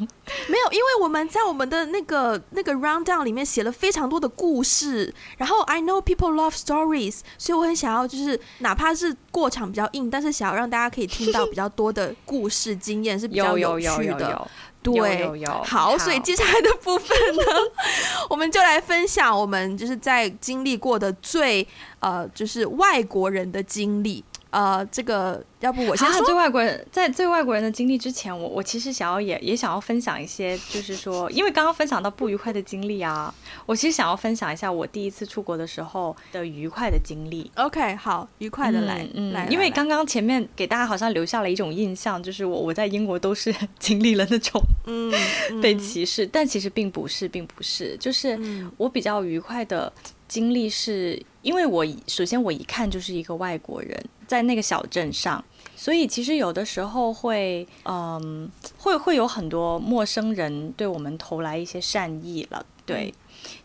[0.46, 5.12] 没有，因为我们在我们的那个那个 rundown 里面写了非常多的故事。
[5.36, 13.92] 然后 I know people love stories，所以我很想要，就是哪怕是过场比较硬，但是想要让大家可以听到比较多的故事经验是比较有趣的。
[13.92, 14.50] 有有有有有
[14.82, 17.42] 对，有有有好，好，所以接下来的部分呢，
[18.30, 21.66] 我们就来分享我们就是在经历过的最
[22.00, 24.24] 呃，就是外国人的经历。
[24.50, 26.24] 呃，这个要不我先说。
[26.24, 33.34] 最外国人，在最外国人的经历之前，我我其实想要也也想要分享一些，就是说，因为刚刚分享到不愉快的经历啊，
[33.66, 37.50] 我其实想要分享一下我第一次出国的时候的愉快的经历。
[37.56, 45.12] OK，好，愉快的来，嗯，来，因为刚刚前面给大家好像留下了一种印象，就是我我在英国都是经历了那种嗯
[45.60, 48.38] 被歧视，但其实并不是，并不是，就是
[48.78, 49.92] 我比较愉快的
[50.26, 54.02] 经历是因为我首先我一看就是一个外国人。
[54.28, 55.42] 在那个小镇上，
[55.74, 63.12] 所以其实有的时候会，嗯，会会有很多陌生人对我们投来一些善意了，对。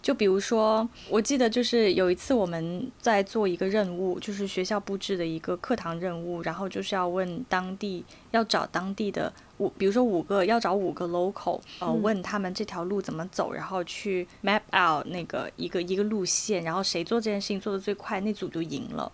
[0.04, 19.10] 就比如说，我记得就是有一次我们在做一个任务，就是学校布置的一个课堂任务，然后就是要问当地，要找当地的五，比如说五个要找五个 local，呃，问他们这条路怎么走，然后去 map out 那个一个一个路线，然后谁做这件事情做得最快，那组就赢了。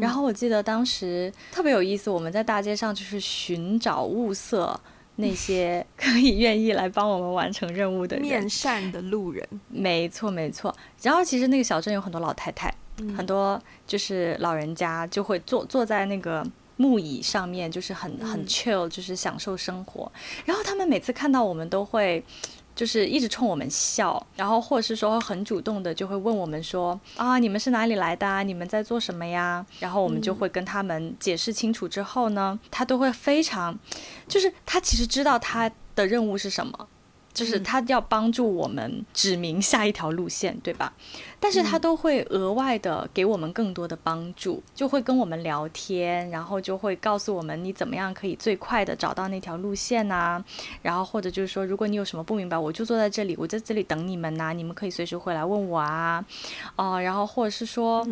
[0.00, 4.80] 然后我记得当时特别有意思，我们在大街上就是寻找物色。
[5.16, 10.74] 那些可以愿意来帮我们完成任务的人，面善的路人，没错没错。
[11.02, 20.10] 然后其实那个小镇有很多老太太，嗯、很多就是老人家就会坐坐在那个木椅上面，就是很很 chill，就是享受生活。
[20.14, 22.22] 嗯、然后他们每次看到我们都会。
[22.76, 28.42] 就是一直冲我们笑，然后或者是说很主动的就会问我们说啊，你们是哪里来的啊？
[28.42, 29.64] 你们在做什么呀？
[29.80, 33.76] 然后我们就会跟他们解释清楚之后呢，他都会非常，
[34.28, 36.88] 就是他其实知道他的任务是什么。
[37.36, 40.90] 就是他要帮助我们指明下一条路线，对吧？
[41.38, 50.42] 但是他都会额外的给我们更多的帮助，就会跟我们聊天，然后就会告诉我们你怎么样可以最快的找到那条路线呐。
[50.80, 56.24] 然后或者就是说，如果你有什么不明白，我就坐在这里，我在这里等你们呐，你们可以随时回来问我啊。
[56.76, 58.02] 哦，然后或者是说，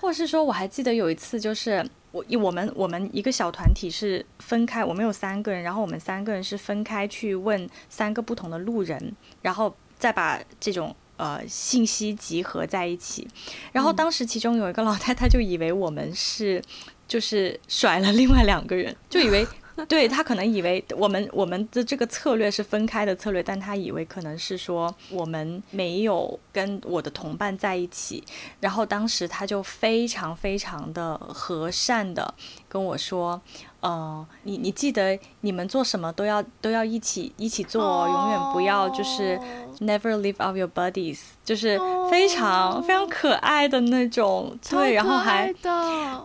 [0.00, 1.88] 或者是说，我还记得有一次就是。
[2.10, 13.28] 我我们我们一个小团体是分开，我们有三个人，然后我们三个人是分开去问三个不同的路人，然后再把这种呃信息集合在一起。
[13.72, 16.62] 然后当时其中有一个老太太就以为我们是
[17.06, 19.46] 就是甩了另外两个人，就以为。
[19.86, 28.24] 对，他可能以为我们我们的这个策略是分开的策略，但他以为可能是说我们没有跟我的同伴在一起，
[28.60, 32.34] 然后当时他就非常非常的和善的
[32.68, 33.40] 跟我说。
[33.80, 38.08] 呃，你你记得你们做什么都要都要一起一起做，oh.
[38.10, 39.38] 永远不要就是
[39.78, 41.78] never leave out your buddies，就是
[42.10, 42.84] 非常、oh.
[42.84, 45.54] 非常可爱的那种，对，然后还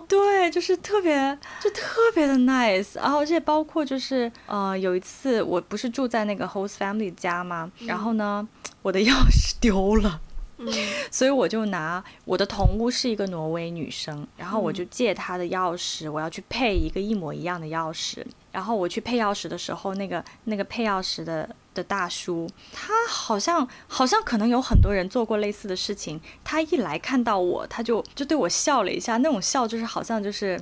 [0.07, 7.71] 对，就是特别就特别的 nice，然后而且包括就是呃有一次我不是住在那个 host family 家吗？
[7.81, 8.47] 嗯、然后呢，
[8.81, 10.19] 我的钥匙丢了。
[10.65, 10.73] 嗯、
[11.11, 18.23] 所以我就拿我的同屋是一个挪威女生，然后我就借她的钥匙，我要去配一个一模一样的钥匙。
[18.51, 26.21] 然后我去配钥匙的时候，那个那个配钥匙的的大叔，他好像好像可能有很多人做过类似的事情。
[26.43, 30.61] 他一来看到我，他就就对我笑了一下，那种笑就是好像就是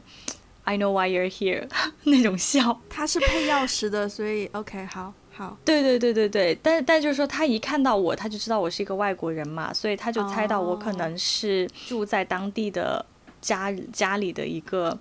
[0.64, 1.68] I know why you're here
[2.06, 2.80] 那种笑。
[2.90, 5.14] 他是配钥匙的，所以 OK 好。
[5.34, 13.06] 好，对对对对对，但但就是说，他一看到我，他就知道我是一个外国人嘛，所以他就猜到我可能是住在当地的
[13.42, 14.98] 家家里的一个，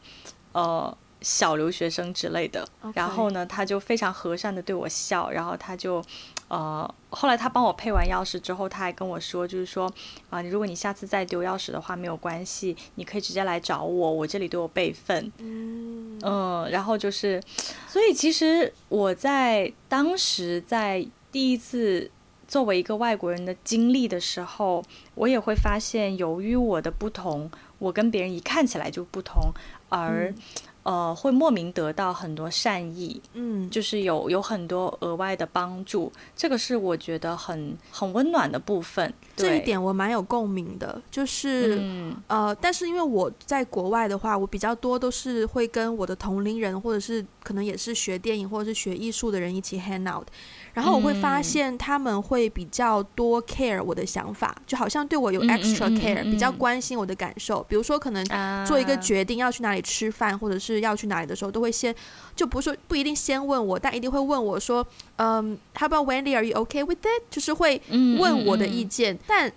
[0.52, 2.66] 呃，小留学生之类的。
[2.94, 6.02] 然后呢，他就非常和善的对我笑，然后他就。
[6.50, 9.86] 呃，后来他帮我配完钥匙之后，他还跟我说，就是说，
[10.30, 15.30] 啊、呃，如果你下次再丢钥匙的话，没有关系，你可以直接来找我，我这里都有备份。
[15.38, 17.42] 嗯，嗯，然后就是，
[17.88, 22.10] 所以其实我在当时在第一次
[22.48, 29.52] 作为一个外国人的经历的时候，我也会发现，由于我的不同，我跟别人一看起来就不同，
[29.88, 30.28] 而。
[30.30, 30.34] 嗯
[30.90, 39.14] 呃，会莫名得到很多善意，嗯，就是有有很多额外的帮助，这个是我觉得很很温暖的部分。
[39.36, 50.26] 这一点我蛮有共鸣的，就是、嗯、呃，但是因为我在国外的话，我比较多都是会跟我的同龄人，或者是可能也是学电影或者是学艺术的人一起 hang out。
[50.72, 57.64] 然后我会发现他们会比较多 care 我的想法，就好像对我有 extra care，比较关心我的感受。
[57.68, 58.24] 比如说，可能
[58.64, 61.94] 做一个决定要去哪里吃饭，或者是要去哪里的时候，都会先
[62.36, 67.22] 就不是说不一定先问我，但一定会问我说，嗯，How about Wendy？Are you okay with it？
[67.30, 69.18] 就是会问我的意见。
[69.26, 69.52] 但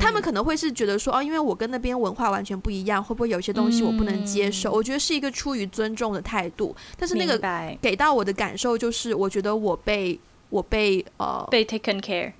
[0.00, 4.72] 他们可能会是觉得说，哦，因为我跟那边文化完全不一样，会不会有些东西我不能接受？
[4.72, 6.74] 我觉得是一个出于尊重的态度。
[6.98, 7.38] 但是那个
[7.80, 10.18] 给到我的感受就是，我觉得我被。
[10.50, 12.32] 我被呃被 taken care，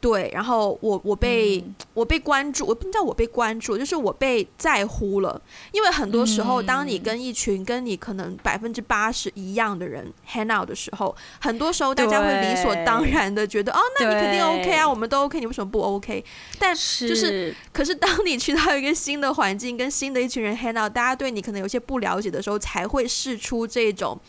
[0.00, 5.40] 对，然后我我被、嗯、我被关注，我不知道我被关注，就是我被在乎了。
[5.72, 16.22] 因为很多时候，嗯、当你跟一群跟你可能百分之八十一样的人 hang out 的时候，很多时候大家会理所当然的觉得，哦，那你肯定 OK 啊，我们都 OK，你为什么不 OK？
[16.58, 24.20] 但就是，是可是当你去到一个新的环境，跟新的一群人 hang out，大家对你可能有些不了解的时候，才会试出这种。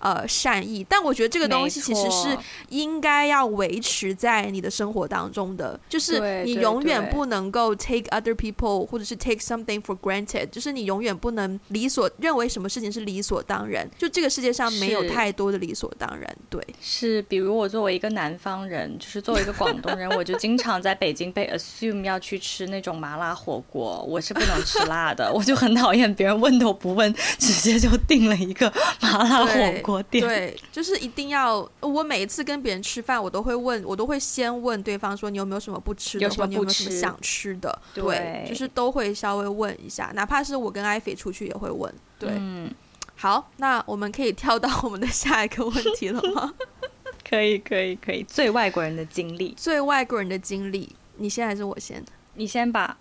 [0.00, 2.36] 呃，善意，但我觉得这个东西其实是
[2.70, 16.34] 应该要维持在你的生活当中的，就是你永远不能够 take other people 或者是 take something for granted，就是你永远不能理所认为什么事情是理所当然，就这个世界上没有太多的理所当然。
[16.48, 28.72] 对，是，比如我作为一个南方人，就是作为一个广东人，我就经常在北京被 assume 要去吃那种麻辣火锅，我是不能吃辣的，我就很讨厌别人问都不问，直接就订了一个
[29.02, 29.89] 麻辣火锅。
[30.10, 31.68] 对，就是一定要。
[31.80, 36.24] 我每一次跟别人吃饭，我都会问，我都会先问对方说：“你有没有什么不吃的？
[36.24, 36.46] 有什么？
[36.46, 41.92] 你有没有什么想吃的？”对，对，就是都会稍微问一下，哪怕是我跟艾菲出去也会问。
[42.18, 42.70] 对，嗯，
[43.16, 46.54] 好，那我们可以跳到我们的下一个问题了吗？
[47.28, 48.22] 可以，可以，可以。
[48.24, 52.04] 最外国人的经历，最外国人的经历，你先还是我先？
[52.34, 52.96] 你先吧。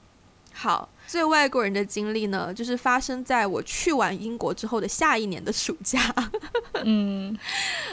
[0.60, 0.90] 好。
[1.08, 6.14] 最外国人的经历呢，就是发生在我去完英国之后的下一年的暑假。
[6.84, 7.36] 嗯，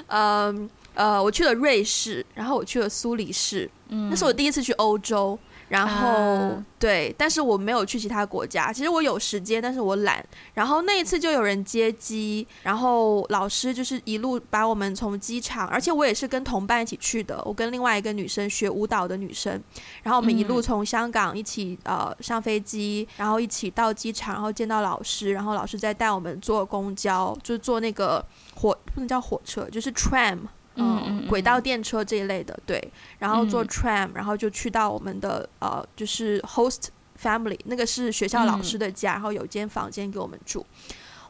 [0.09, 0.53] 呃
[0.95, 5.39] 呃，我去了瑞士，然后我去了苏黎世，嗯，那是我第一次去欧洲。
[5.69, 8.73] 然后、啊、对，但是我没有去其他国家。
[8.73, 10.25] 其实我有时间，但是我懒。
[10.55, 17.43] 然后那一次就有人接机，然后老师就是一路把我们从机场，而且我也是跟同伴一起去的。
[17.45, 19.61] 我跟另外一个女生学舞蹈的女生，
[20.03, 30.39] 然后我们一路从香港一起呃上飞机，然后一起到机场，然后见到老师，然后老师再带我们坐公交，就是坐那个火，不能叫火车，就是 tram。
[30.77, 36.87] 嗯，轨道电车这一类的，对，然后坐 tram，然后就去到我们的呃，就是 host
[37.21, 40.65] family，那个是学校老师的家，然后有间房间给我们住。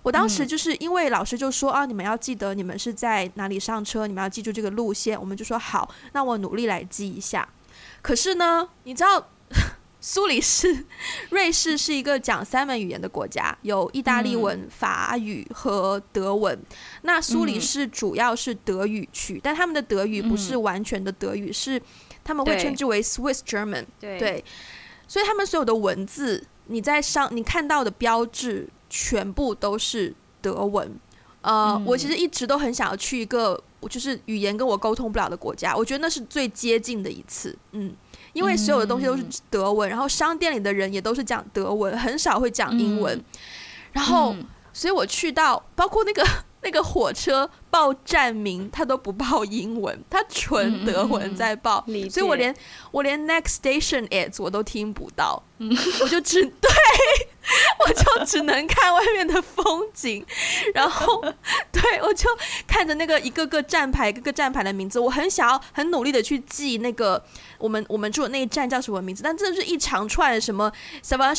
[0.02, 7.48] 我当时就是因为老师就说啊，你们要记得你们是在哪里上车，你们要记住这个路线，我们就说好，那我努力来记一下。
[8.02, 9.28] 可是呢，你知道。
[10.08, 10.84] 苏黎世，
[11.30, 16.56] 瑞士是一个讲三门语言的国家，有意大利文、法语和德文。
[17.02, 21.82] 那苏黎世主要是德语区，但他们的德语不是完全的德语，是
[22.22, 23.84] 他们会称之为 Swiss German。
[23.98, 24.44] 对，
[25.08, 30.96] 所以他们所有的文字，你在上你看到的标志全部都是德文。
[31.40, 37.58] 呃，我其实一直都很想要去一个，就是语言跟我沟通不了的国家，我觉得那是最接近的一次。
[37.72, 37.92] 嗯。
[38.36, 43.18] 因为所有的东西都是德文，然后商店里的人也都是讲德文，很少会讲英文。
[43.92, 44.36] 然后，
[44.74, 46.22] 所以我去到，包括那个
[46.60, 52.54] 那个火车报站名，他都不报英文，他纯德文在报，所以我连
[52.90, 55.42] 我连 next station is 我都听不到，
[56.00, 56.70] 我就只对。
[57.78, 59.64] 我就只能看外面的风
[59.94, 60.26] 景，
[60.74, 61.22] 然后
[61.70, 62.28] 对，我就
[62.66, 67.24] 看着那个一个个站牌、一个个站牌的名字，我很想要很努力的去记那个
[67.58, 70.72] 我们我们住的那一站叫什么名字，但真的是一长串什么
[71.04, 71.36] Savannah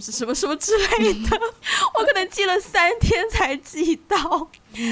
[0.00, 1.40] 什么什么之类的，
[1.98, 4.48] 我可能记了三天才记到。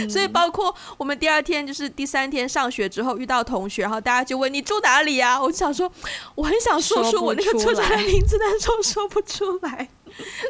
[0.09, 5.41] 所以包括我们第二天就是第三天上学之后遇到同学，然后大家就问你住哪里啊？
[5.41, 5.91] 我就想说，
[6.35, 9.89] 我很想说出我那个住宅的名字，但是我说不出来。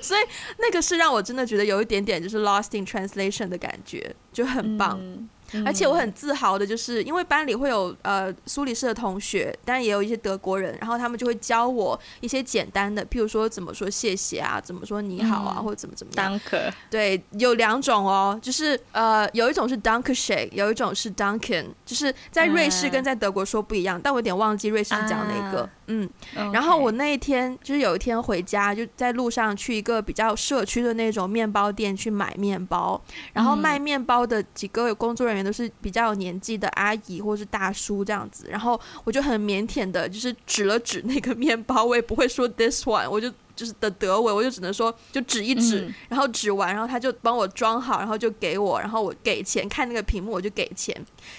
[0.01, 0.20] 所以
[0.59, 4.99] 那个是让我真的觉得有一点点就是 lost in translation 的感觉，就很棒。
[5.01, 5.28] 嗯
[5.65, 16.39] 而且我很自豪的，就是因为班里会有呃苏黎世的同学，当然也有一些德国人，然后他们就会教我一些简单的，譬如说怎么说谢谢啊，怎么说你好啊，嗯、或者怎么怎么样。
[16.39, 16.73] Danke。
[16.89, 25.63] 对，有两种哦，就是呃有一种是 Danke shake，有一种是 Danken，就是在瑞士跟在德国说不一样，嗯、但我有点忘记瑞士是讲哪个。
[25.63, 26.09] 啊、嗯。
[26.53, 33.01] 然后我那一天就是有一天回家，就在路上去一个比较社区的那种面包店去买面包，
[33.33, 35.39] 然后卖面包的几个工作人员。
[35.45, 50.95] 都是比较有年纪的阿姨或是大叔这样子，然后我就很腼腆的，就是指了指那个面包，我也不会说 this one，我就就是的德文，我就只能说就指一指，嗯、然后指完，然后他就帮我装好，然后就给我，然后我给钱，看那个屏幕我就给钱，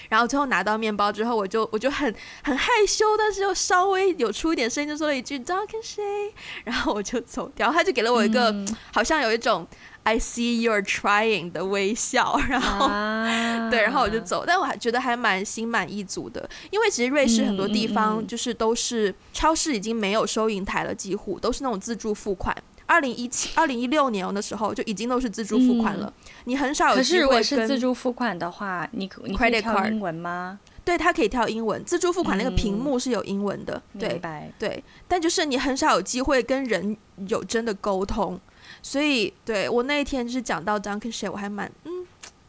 [0.10, 6.32] 然后最后拿到面包之后，我就我就很很害羞，但是又稍微有出一点声音，就说了一句 Dankeschön，
[6.64, 9.68] 然后我就走掉，他就给了我一个、嗯、好像有一种。
[10.04, 22.56] I see you're trying 的微笑，然后、啊、 对，然后我就走，但我还觉得还蛮心满意足的，因为其实瑞士很多地方就是都是超市已经没有收银台了，几乎都是那种自助付款。
[22.88, 26.96] 二零一七、二零一六年的时候就已经都是自助付款了，嗯、你很少有。
[26.96, 30.60] 可是如果是自助付款的话，你可你可以跳英文吗？
[30.84, 31.82] 对，它可以跳英文。
[31.86, 36.98] 自助付款那个屏幕是有英文的，嗯、对对，但就是你很少有机会跟人
[37.28, 38.38] 有真的沟通。
[38.82, 42.06] 所以，对我那一天就是讲到 Dankeschön，我还蛮嗯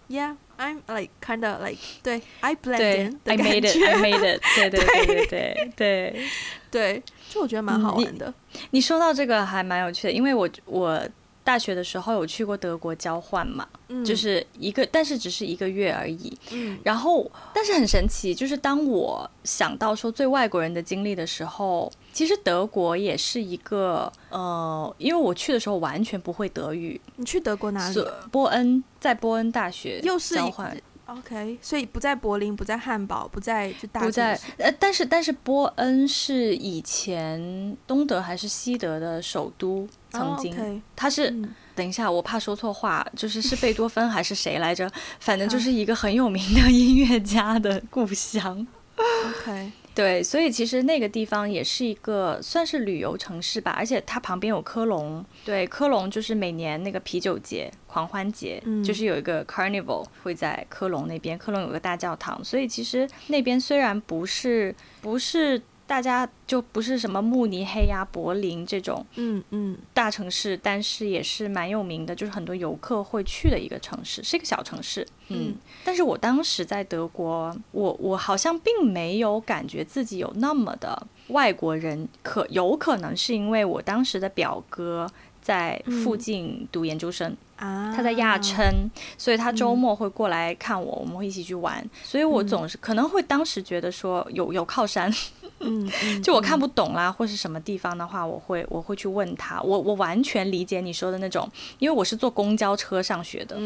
[0.09, 6.27] ，Yeah，I'm like kind of like 对，I blend in，I made it，I made it，对对对 对对对
[6.71, 8.33] 对，就我觉得蛮好玩的。
[8.53, 11.01] 你，你说到这个还蛮有趣的，因为我我。
[11.45, 16.33] 大学的时候有去过德国交换嘛，嗯、就是一个，但是只是一个月而已。
[16.53, 27.01] 嗯、然后，但是很神奇，就是当我想到说最外国人的经历的时候，其实德国也是一个，呃，因为我去的时候完全不会德语。
[27.17, 28.05] 你去德国哪里？
[28.31, 30.77] 波恩，在波恩大学又是交换。
[31.07, 34.01] OK，所以不在柏林，不在汉堡，不在就大。
[34.01, 39.87] 不在，呃，但是但是波恩是以前东德还是西德的首都？
[40.11, 44.91] 曾经，他是、嗯、等一下，我怕说错话，就是是贝多芬还是谁来着？
[45.21, 48.67] 反正就是一个很有名的音乐家的故乡。
[48.97, 55.25] OK，对，所以其实那个地方也是一个算是旅游城市吧，而且它旁边有科隆。
[55.45, 61.37] 对，科隆就是每年那个啤酒节、狂欢节，嗯、就是有一个 Carnival 会在科隆那边。
[61.37, 65.61] 科隆有个大教堂，所以其实那边虽然不是不是。
[65.93, 75.07] 大家就不是什么慕尼黑呀、柏林这种嗯嗯大城市，嗯嗯、但是也是蛮有名的，就是很多游客会去的一个城市，是一个小城市。
[75.29, 85.07] 嗯，嗯但是我当时在德国，我我好像并没有感觉自己有那么的外国人，可有可能是因为我当时的表哥
[85.43, 87.31] 在附近读研究生。
[87.31, 91.89] 嗯他在亚琛，所以他周末会过来看我，我们会一起去玩。
[92.03, 95.09] 所以我总是可能会当时觉得说有有靠山，
[95.61, 95.89] 嗯，
[96.21, 99.63] 就我看不懂啦，或是什么地方的话，我会我会去问他。
[99.63, 103.57] 我我完全理解你说的那种，因为我是坐公交车上学的，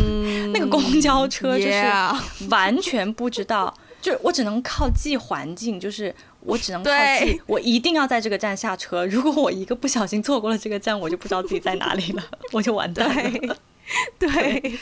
[0.54, 6.14] 那个公交车就是完全不知道，就我只能靠记环境，就是。
[6.44, 9.06] 我只能靠自己，对我一定要在这个站下车。
[9.06, 13.08] 如果我一个不小心错过了这个站，我就不知道自己在哪里了， 我就完蛋
[13.46, 13.56] 了。
[14.18, 14.78] 对，对，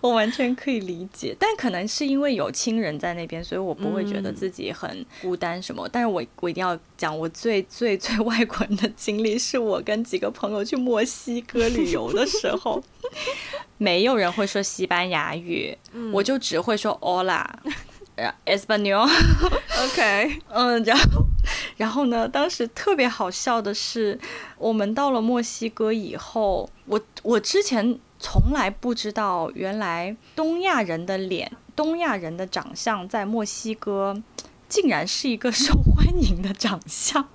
[0.00, 5.86] 我完全可以理解，但可能是因为有亲人在那边，所以我不会觉得自己很孤单什么。
[5.86, 12.82] 嗯、但是我我一定要讲，我最最最外国人的经历，是我跟几个朋友去墨西哥旅游的时候，
[13.78, 17.46] 没有人会说西班牙语，嗯、我就只会说 Hola。
[18.46, 21.26] Español，OK， 嗯，然后，
[21.76, 22.28] 然后呢？
[22.28, 24.18] 当时特别好笑的是，
[24.58, 34.22] 我们到了墨西哥以后，我我之前从来不知道，原来东亚人的脸、东亚人的长相在墨西哥
[34.68, 37.28] 竟然是一个 受欢迎的长相。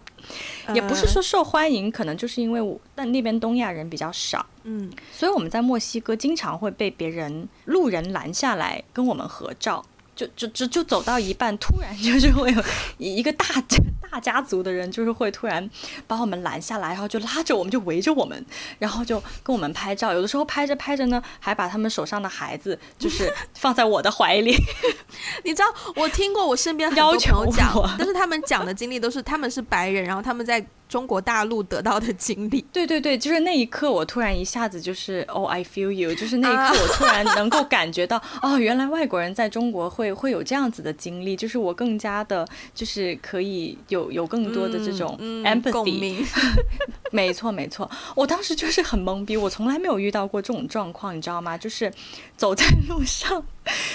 [0.75, 9.83] 也不是说受欢迎，可能就是因为我但那边东亚人比较少，嗯，所以我们在墨西哥经常会被别人路人拦下来跟我们合照。
[10.19, 12.61] 就就就就走到一半，突然就是 会有
[12.97, 13.45] 一个大
[14.11, 15.69] 大家族的人，就是会突然
[16.07, 18.45] 把我们拦下来，然后就拉着我们，就围着我们，
[18.79, 20.11] 然后就跟我们拍照。
[20.11, 24.53] 有的时候拍着拍着呢，还把他们手上的孩子就是 放在我的怀里。
[25.45, 25.65] 你知道，
[25.95, 30.65] 我听过我身边很多朋友讲，但是他们讲的经历都是他们是白人，然后他们在。
[30.89, 45.15] 中国大陆得到的经历， 对对对，就是那一刻，我突然一下子就是哦，I feel you，就是那一刻，我突然能够感觉到， 哦，原来外国人在中国会会有这样子的经历，就是我更加的，就是可以有有更多的这种
[45.45, 46.25] empathy，
[47.13, 51.55] 没错没错，我当时就是很懵逼，我从来没有遇到过这种状况，你知道吗？
[51.55, 51.93] 就是
[52.35, 53.45] 走在路上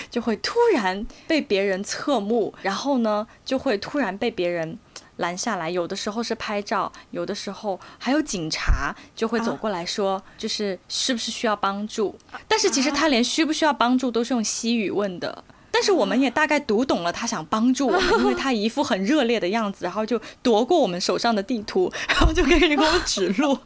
[0.08, 4.78] 就会突然被别人侧目，然后呢，就会突然被别人。
[5.16, 12.18] 拦下来，有的时候是拍照，有的时候还有警察就会走过来说，就是是不是需要帮助？
[12.48, 23.58] 但是其实他连需不需要帮助都是用西语问的，但是我们也大概读懂了他想帮助我们， 因为他一副很热烈的样子，然后就夺过我们手上的地图，然后就开始给我们指路。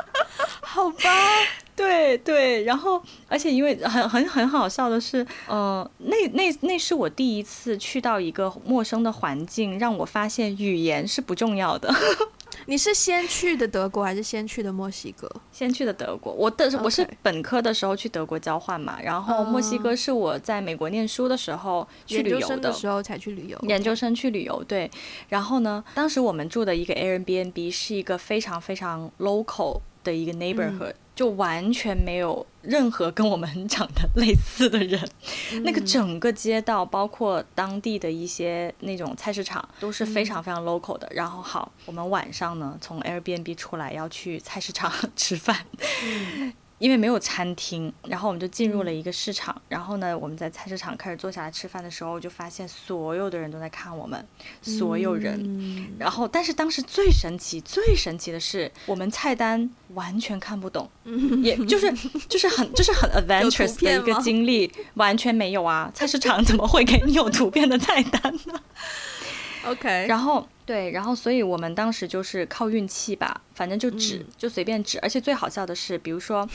[0.60, 1.10] 好吧。
[1.76, 11.94] 对对，然后而且因为很很很好笑的是，呃，那那那是我第一次去到一个陌生的环境，让我发现语言是不重要的。
[12.68, 15.30] 你是先去的德国还是先去的墨西哥？
[15.52, 24.90] 先去的德国，我的我是本科的时候去德国交换嘛，然后墨西哥是我在美国念书的时候去旅游的，研究生的时候才去旅游，研究生去旅游，对。
[25.28, 30.92] 然后呢，当时我们住的一个 Airbnb 是一个非常非常 local 的一个 neighborhood。
[30.92, 35.00] 嗯就完全没有任何跟我们长得 类似的人，
[35.50, 41.06] 嗯、那个整个街道，包括当地的一些那种菜市场，都是非常非常 local 的。
[41.06, 45.56] 嗯、然后好，我们晚上呢从 Airbnb 出来要去菜市场 吃饭。
[46.78, 49.60] 嗯因为没有餐厅，然后我们就进入了一个市场。
[49.66, 54.22] 然后呢，我们在菜市场开始坐下来吃饭的时候，就发现所有的人都在看我们，
[54.60, 55.96] 所有人。
[55.98, 60.86] 然后，但是当时最神奇、最神奇的是，我们菜单完全看不懂，
[61.42, 61.90] 也就是
[62.28, 65.90] 就是很就是很 adventurous 的一个经历，完全没有啊！
[65.94, 68.60] 菜市场怎么会给你有图片的菜单呢
[69.64, 70.46] ？OK，然后。
[70.66, 76.46] 对，然后所以我们当时就是靠运气吧，反正就指、嗯、就随便指，而且最好笑的是，比如说，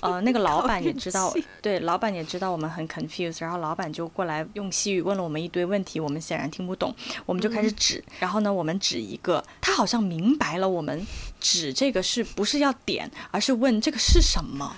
[0.00, 6.94] 呃，那个 老板也知道，对，老板也知道我们很 confused，然后老板就过来用西语问了我们一堆问题，我们显然听不懂，
[7.26, 11.06] 我们就开始指，嗯、然后呢，我们指一个，他好像明白了我们
[11.38, 14.74] 指这个是不是要点，而是问这个是什么，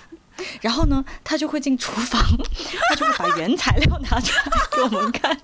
[0.61, 2.21] 然后呢，他就会进厨房，
[2.91, 5.41] 他就会把原材料拿出来给我们看。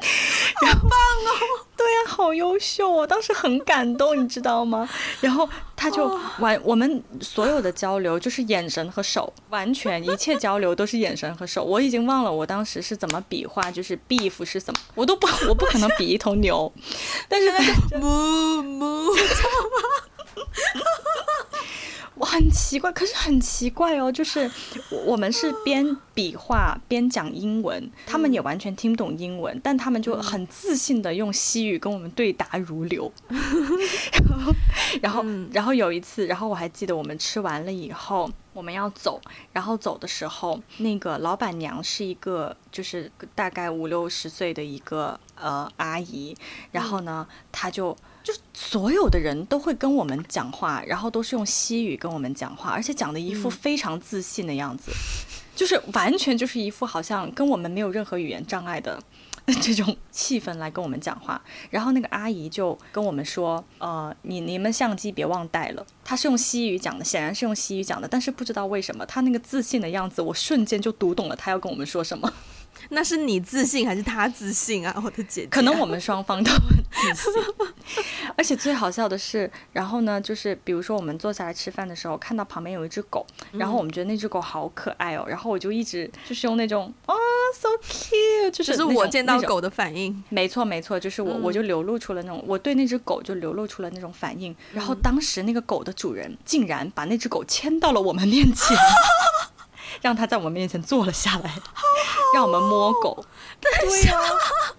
[0.00, 1.66] 好棒哦！
[1.76, 3.06] 对呀、啊，好优秀哦！
[3.06, 4.88] 当时很感动，你知道吗？
[5.20, 6.06] 然后他就
[6.38, 11.64] 完，我们所有的交流就是眼神和手，完全一切交流都是眼神和手。
[11.64, 16.70] 我已经忘了我当时是怎么比划，就是 beef 是什么，我都不， 我不可能比一头牛，
[17.28, 17.50] 但是
[17.96, 20.46] 母母， 知道吗？
[22.20, 24.48] 我很奇怪，可是很奇怪哦，就是
[25.06, 33.10] 我们是边比划边讲英文，他们也完全听不懂英文，但他们就很自信的用西语跟我们对答如流。
[35.00, 39.18] 然后，然后有一次，然后我还记得我们吃完了以后，我们要走，
[39.54, 46.36] 然后走的时候，那个老板娘是一个就是大概五六十岁的一个呃阿姨，
[46.70, 47.96] 然后呢，她就。
[48.22, 54.96] 就所有的人都会跟我们讲话，然后都是用西语跟我们讲话，而且讲的一副非常自信的样子，嗯、
[55.56, 59.02] 就是完全就是一副好像跟我们没有任何语言障碍的
[59.62, 61.40] 这种气氛来跟我们讲话。
[61.70, 72.30] 然后那个阿姨就跟我们说：“呃，你你们相机别忘带了。”她是用西语讲的，显然是用西语讲的，但是不知道为什么她那个自信的样子，我瞬间就读懂了她要跟我们说什么。
[72.88, 75.46] 那是你自信还是他自信啊， 我的姐姐？
[75.46, 76.60] 可能我们双方都很
[77.14, 77.42] 自信。
[78.36, 87.16] 而且最好笑的是，然后呢，就是比如说我们坐下来吃饭的时候，看到旁边有一只狗，然后我们觉得那只狗好可爱哦，然后我就一直就是用那种啊、哦、
[87.54, 90.22] so cute，就是，就是我见到狗的反应。
[90.28, 94.54] 没错没错，就是我我就流露出了那种，我对那只狗就流露出了那种反应。
[94.72, 98.76] 然后当时那个狗的主人竟然把那只狗牵到了我们面前。
[100.00, 101.84] 让他在我们面前坐了下来，好好
[102.34, 103.24] 让我们摸狗。
[103.60, 104.74] 对呀、啊，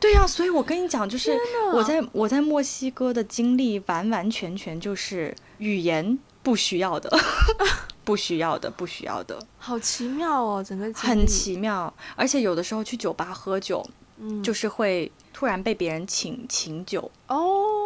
[0.00, 1.36] 对呀、啊，所以我跟你讲，就是
[1.74, 7.10] 我在我在墨西哥的经历，完完全全就是语言不需要的，
[8.04, 9.38] 不需要的，不需要的。
[9.58, 11.92] 好奇妙哦，整个很奇妙。
[12.16, 13.86] 而且有的时候去酒吧喝酒，
[14.18, 17.78] 嗯，就是会突然被别人请请酒哦。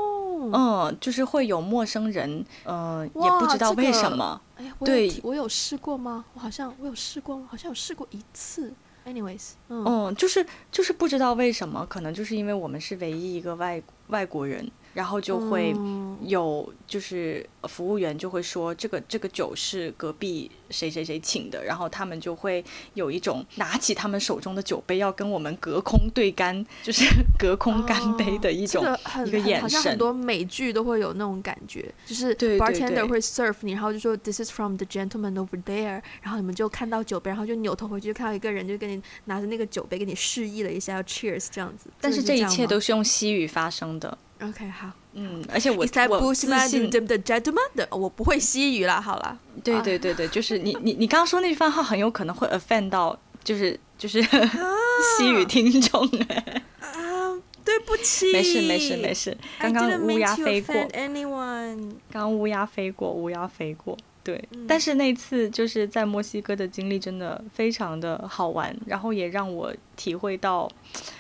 [0.52, 4.40] 嗯，就是会有陌生人，嗯、呃，也不知道为什么。
[4.58, 6.24] 这个、哎呀，我有，我有试过吗？
[6.34, 8.72] 我好像我有试过，好像有试过一次。
[9.06, 15.76] Anyways，嗯，嗯，就是就是不知道为什么，可能就是因为我们是唯一一个外外国人，然后就会
[16.22, 27.04] 有就是服务员就会说这个这个酒是隔壁谁谁谁请的，然后他们就会有一种拿起他们手中的酒杯要跟我们隔空对干，就是
[27.38, 29.60] 隔空干杯的一种、哦这个、一个眼神。
[29.60, 41.90] 好像很多美剧都会有那种感觉，就是 bartender 会 serve 你，然后就说 This is from the gentleman over there，然后你们就看到酒杯，然后就扭头回去就看到一个人就跟你拿着那个酒杯跟你示意了一下要 cheers 这样子。
[42.00, 44.16] 但是这一切都是用西语发生的。
[44.42, 49.38] OK，好，嗯，而且我我自信的 gentleman，我不会西语了，好了。
[49.64, 54.22] 对对对对，就是你你你刚刚说那句话很有可能会 offend 到，就是就是
[55.16, 56.62] 西语听众哎。
[56.80, 57.32] 啊，
[57.64, 58.30] 对不起。
[58.30, 60.74] 没事没事没事，刚刚乌鸦飞过。
[60.90, 61.92] anyone。
[62.10, 63.96] 刚刚乌鸦飞过，乌鸦飞过。
[64.22, 70.70] 对，但是那次就是在墨西哥的经历真的非常的好玩，然后也让我体会到。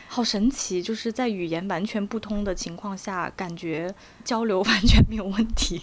[0.08, 3.94] 好神奇，就是在语言完全不通的情况下，感觉
[4.24, 5.82] 交流 完全没有问题。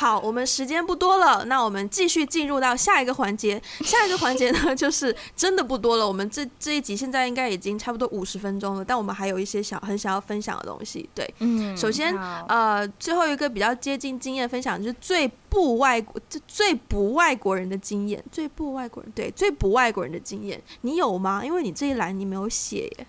[0.00, 3.60] 好，我们时间不多了，那我们继续进入到下一个环节。
[3.80, 6.08] 下一个环节呢，就是真的不多了。
[6.08, 11.06] 我们这这一集现在应该已经差不多五十分钟了，但我们还有一些想很想要分享的东西。
[11.14, 12.16] 对，嗯，首先
[12.48, 21.44] 呃，最后一个比较接近经验分享，就是最不外国、最不外国人的经验，最不外国人，对，最不外国人的经验，你有吗？
[21.44, 23.06] 因为你这一栏你没有写耶。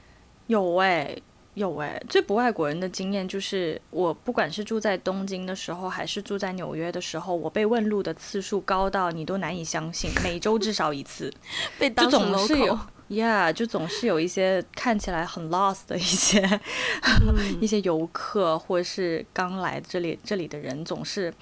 [0.47, 1.23] 有哎、欸。
[1.53, 11.33] 有哎，最不外国人的经验就是，我不管是住在东京的时候，还是住在纽约的时候，我被问路的次数高到你都难以相信，每周至少一次，
[11.77, 12.79] 被当成 local，就总是有，
[13.11, 21.33] Yeah，就总是有一些看起来很 lost 的一些、嗯、 一些游客，或者是刚来这里这里的人，总是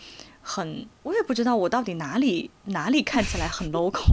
[0.41, 4.11] 很，我也不知道我到底哪里哪里看起来很 local。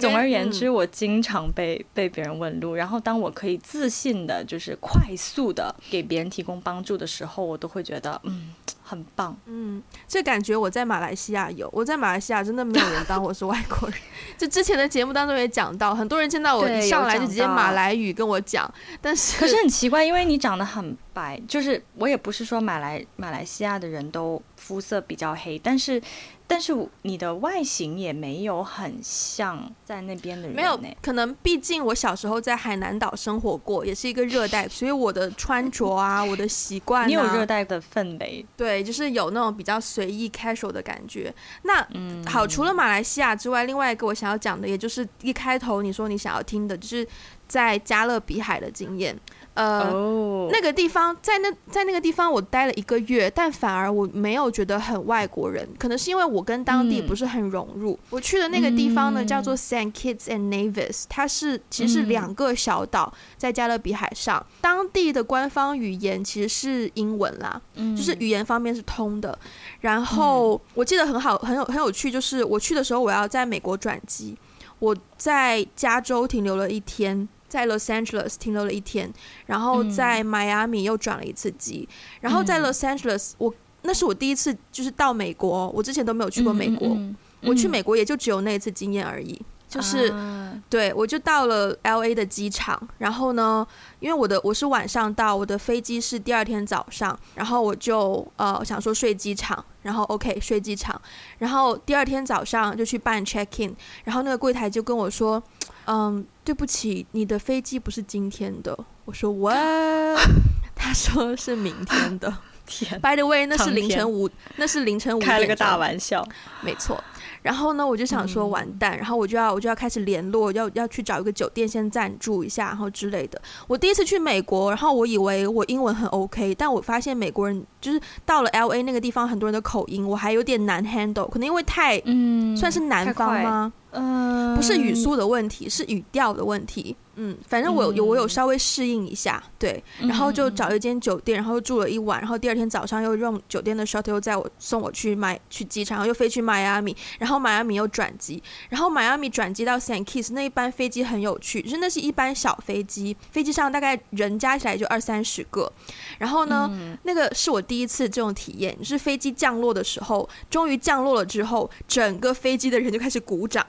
[0.00, 8.54] 总而言之，我经常被被别人问路，然后当我可以自信的，就是快速的给别人提供帮助的时候，我都会觉得嗯。
[8.86, 13.98] 很棒，嗯，这感觉我在马来西亚有，我在马来西亚真的没有人当我是外国人。
[14.36, 18.70] 就之前的节目当中也讲到，很多人见到我一上来就直接马来语跟我讲，
[19.00, 26.00] 但是可是很奇怪，因为你长得很白，就是我也不是说马来马来西亚的人都肤色比较黑，但是。
[26.46, 26.72] 但是
[27.02, 41.34] 你的外形也没有很像在那边的人，没有，可能毕竟我小时候在海南岛生活过，也是一个热带，所以我的穿着啊，我的习惯、啊，你有热带的氛围，对，就是有那种比较随意 casual 的感觉。
[41.62, 41.86] 那
[42.26, 47.06] 好，除了马来西亚之外，另外一个我想要讲的，也就是一开头你说你想要听的，就是
[47.48, 49.18] 在加勒比海的经验。
[49.54, 50.50] 呃，oh.
[50.50, 57.92] 那个地方在那在那个地方我待了一个月，但反而我没有觉得很外国人，可能是因为我跟当地不是很融入。
[57.92, 69.38] 嗯、我去的那个地方呢，嗯、叫做 Saint Kitts and Nevis，它是其实是两个小岛在加勒比海上，嗯、当地的官方语言其实是英文啦，嗯、就是语言方面是通的。
[69.80, 74.36] 然后我记得很好，很有很有趣，就是我去的时候我要在美国转机，
[74.80, 77.28] 我在加州停留了一天。
[77.54, 79.08] 在 Los Angeles 停留了一天，
[79.46, 87.16] 然后在迈阿密又转了一次机，嗯、然后在 Los Angeles，我那是我第一次就是到美国，我之前都没有去过美国，嗯嗯。
[87.42, 93.66] 嗯、我去美国也就只有那一次经验而已，就是、啊、对，我就到了 LA 的机场，然后呢，
[94.00, 101.00] 因为我的我是晚上到，我的飞机是第二天早上，然后我就呃想说睡机场，然后 OK 睡机场，
[101.38, 105.42] 然后第二天早上就去办 check in，然后那个柜台就跟我说。
[105.86, 108.74] 嗯，对不起，你的飞机不是今天的。
[109.04, 110.18] 我说 What？
[110.74, 112.34] 他说是明天的。
[112.64, 115.30] 天，By the way，那是凌晨五，那是凌晨五点。
[115.30, 116.26] 开了个大玩笑，
[116.62, 117.04] 没错。
[117.44, 123.38] 然后呢，我就想说完蛋，嗯、然后我就要我就要开始联络，要要去找一个酒店先暂住一下，然后之类的。
[123.68, 133.70] 我第一次去美国，然后我以为我英文很 OK，但我发现美国人就是到了 LA 那个地方，很多人的口音我还有点难 handle，可能因为太嗯，算是南方吗？
[133.94, 136.96] 嗯，不是语速的问题，是语调的问题。
[137.16, 155.72] 嗯，反正我有我有稍微适应一下，对，然后就找一间酒店，然后住了一晚，然后第二天早上又用酒店的 shuttle 又载我送我去迈去机场，然后又飞去迈阿密，然后迈阿密又转机，然后迈阿密转机到 Saint Kitts 那一班飞机很有趣，就是那是一班小飞机，飞机上大概人加起来就二三十个，
[156.18, 163.64] 然后呢，嗯、那个是我第一次这种体验，就是飞机降落的时候，终于降落了之后，整个飞机的人就开始鼓掌，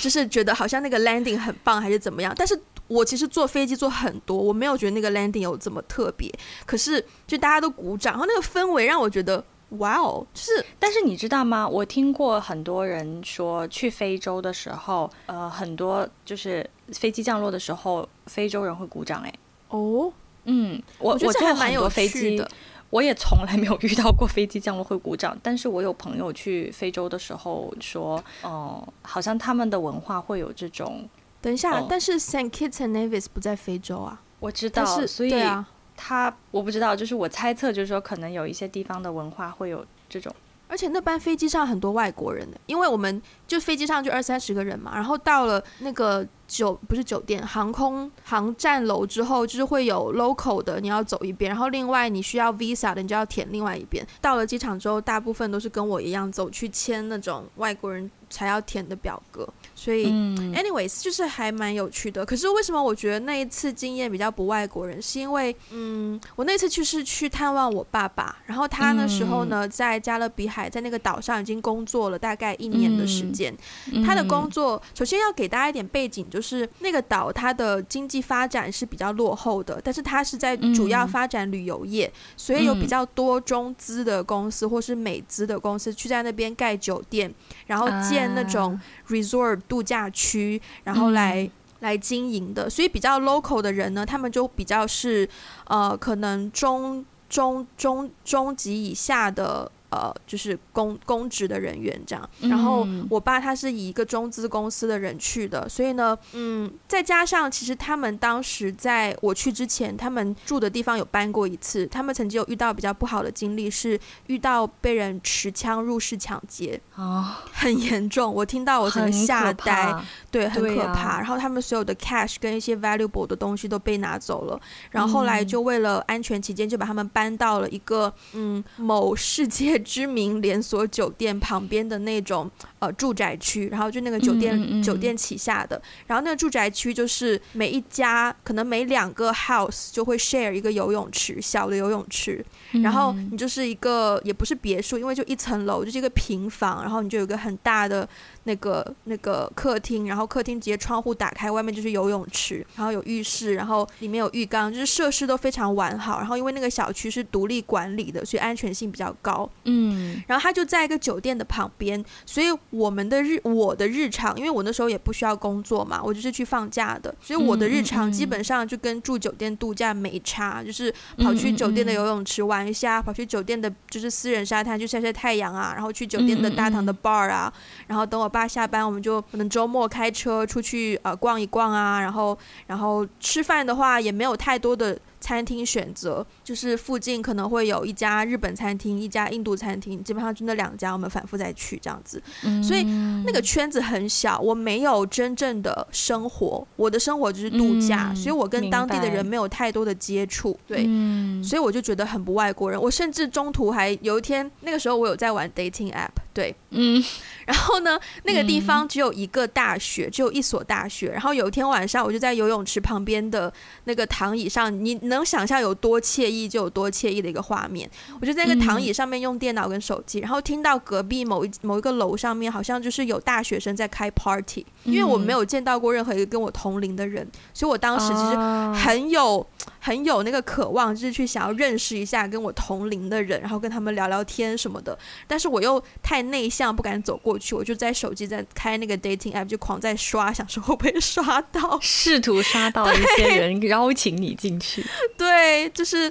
[0.00, 2.60] 就是觉得好像那个 landing 很棒还是怎么样，但是。
[2.86, 6.30] 我其实坐飞机坐很多，我没有觉得那个 landing 有这么特别。
[6.66, 9.42] 可是就大家都鼓掌，然后那个氛围让我觉得
[9.78, 10.24] 哇哦！
[10.34, 11.66] 就是，但是你知道吗？
[11.66, 19.22] 我听过很多人说，去非洲的时候，呃，很多就是飞机降落的时候，非洲人会鼓掌。
[19.22, 19.32] 哎，
[19.70, 20.12] 哦，
[20.44, 22.46] 嗯，我我觉得这还蛮有飞机的。
[22.90, 31.08] 我也从来没有遇到过飞机降落会鼓掌，但是我有朋友去非洲的时候说，哦、呃，好像他们的文化会有这种。
[31.40, 34.20] 等一下，哦、但是 Saint Kitts and Nevis 不在非洲啊？
[34.40, 40.34] 我知道，是所以对啊，他我不知道，就是我猜测，就是说可能有一些地方的文化会有这种。
[40.66, 46.26] 而且那班飞机上很多外国人的，因为我们就飞机上就二三十个人嘛，然后到了那个。
[46.46, 54.06] 酒不是酒店，航空航站楼之后就是会有 local 的，你要走一遍，然后另外你需要 visa 的，你就要填另外一边。
[54.20, 59.48] 到了机场之后，大部分都是跟我一样走去签那种外国人才要填的表格，
[59.84, 62.24] 所以、嗯、anyways 就是还蛮有趣的。
[62.24, 73.54] 可是为什么我觉得那一次经验比较不外国人，是因为嗯，我那次去是去探望我爸爸，然后他那时候呢在加勒比海，在那个岛上已经工作了大概一年的时间。
[73.92, 76.54] 嗯、他的工作首先要给大家一点背景，就是。
[76.80, 87.32] 那个岛，它的经济发展是比较落后的，但是它是在主要发展旅游业，嗯、所以有比较多中资的公司或是美资的公司去在那边盖酒店，
[87.66, 88.78] 然后建那种
[89.08, 91.50] resort 度假区，然后来、嗯、
[91.80, 92.70] 来经营的。
[92.70, 95.28] 所以比较 local 的人呢，他们就比较是
[95.66, 99.68] 呃，可能中中中中级以下的。
[99.94, 116.80] 呃，就是公公职的人员这样，然后我爸他是以一个中资公司的人去的，所以呢，嗯，再加上其实他们当时在我去之前，他们住的地方有搬过一次，他们曾经有遇到比较不好的经历，是遇到被人持枪入室抢劫。
[116.96, 119.94] 啊，很严重，我听到我真的吓呆，
[120.28, 121.04] 对，很可怕。
[121.04, 129.83] 啊、然后他们所有的 cash 跟一些 valuable 的东西都被拿走了，然后后来就为了安全起见，就把他们搬到了一个嗯某世界。
[129.84, 134.80] 知名连锁酒店旁边的那种呃住宅区，然后就那个酒店嗯嗯。
[134.80, 142.44] 嗯酒店旗下的，然后那个住宅区就是每一家可能每两个 house 就会 share 一个游泳池，小的游泳池，
[142.82, 148.08] 然后你就是一个也不是别墅，因为就一层楼就是一个平房，然后你就有一个很大的。
[148.44, 156.18] 那个那个客厅，然后客厅直接窗户打开，外面就是游泳池，然后有浴室，然后里面有浴缸，就是设施都非常完好。
[156.18, 159.48] 然后因为那个小区是独立管理的，所以安全性比较高。
[159.64, 177.50] 嗯，然后它就在一个酒店的旁边，所以我们的日我的日常，因为我那时候也不需要工作嘛，我就是去放假的，所以我的日常基本上就跟住酒店度假没差，就是跑去酒店的游泳池玩一下，跑去酒店的就是私人沙滩去晒晒太阳啊，然后去酒店的大堂的 bar 啊，
[177.86, 178.30] 然后等我。
[178.34, 192.20] 爸下班，我们就可能周末开车出去呃逛一逛啊，然后然后吃饭的话也没有太多的餐厅选择，就是附近可能会有一家日本餐厅，一家印度餐厅，基本上就那两家，我们反复再去这样子。
[192.42, 192.82] 嗯，所以
[193.24, 200.58] 那个圈子很小，我没有真正的生活，我的生活就是度假，嗯，所以我跟当地的人没有太多的接触。
[200.66, 202.80] 对，嗯，所以我就觉得很不外国人。
[202.80, 207.02] 我甚至中途还有一天，那个时候我有在玩 dating app，对，嗯。
[207.46, 211.08] 然后呢，那个地方只有一个大学，嗯、只有一所大学。
[211.08, 213.52] 然后有一天晚上，我就在游泳池旁边的
[213.84, 217.88] 那个躺椅上，你能想象有多惬意就有多惬意的一个画面。
[218.20, 228.36] 我就在那个躺椅上面用电脑跟手机，嗯、然后听到隔壁某一某一个楼上面好像就是有大学生在开 party，因为我没有见到过任何一个跟我同龄的人，所以我当时其实
[228.84, 229.46] 很有
[229.84, 234.98] 很有那个渴望，就是去想要认识一下跟我同龄的人，然后跟他们聊聊天什么的。
[235.26, 237.38] 但是我又太内向，不敢走过。
[237.38, 244.82] 去我就在手机在开那个 dating app，就狂在刷，想说会不会刷到，试图刷到一些人邀请你进去。
[245.18, 246.10] 对，就是，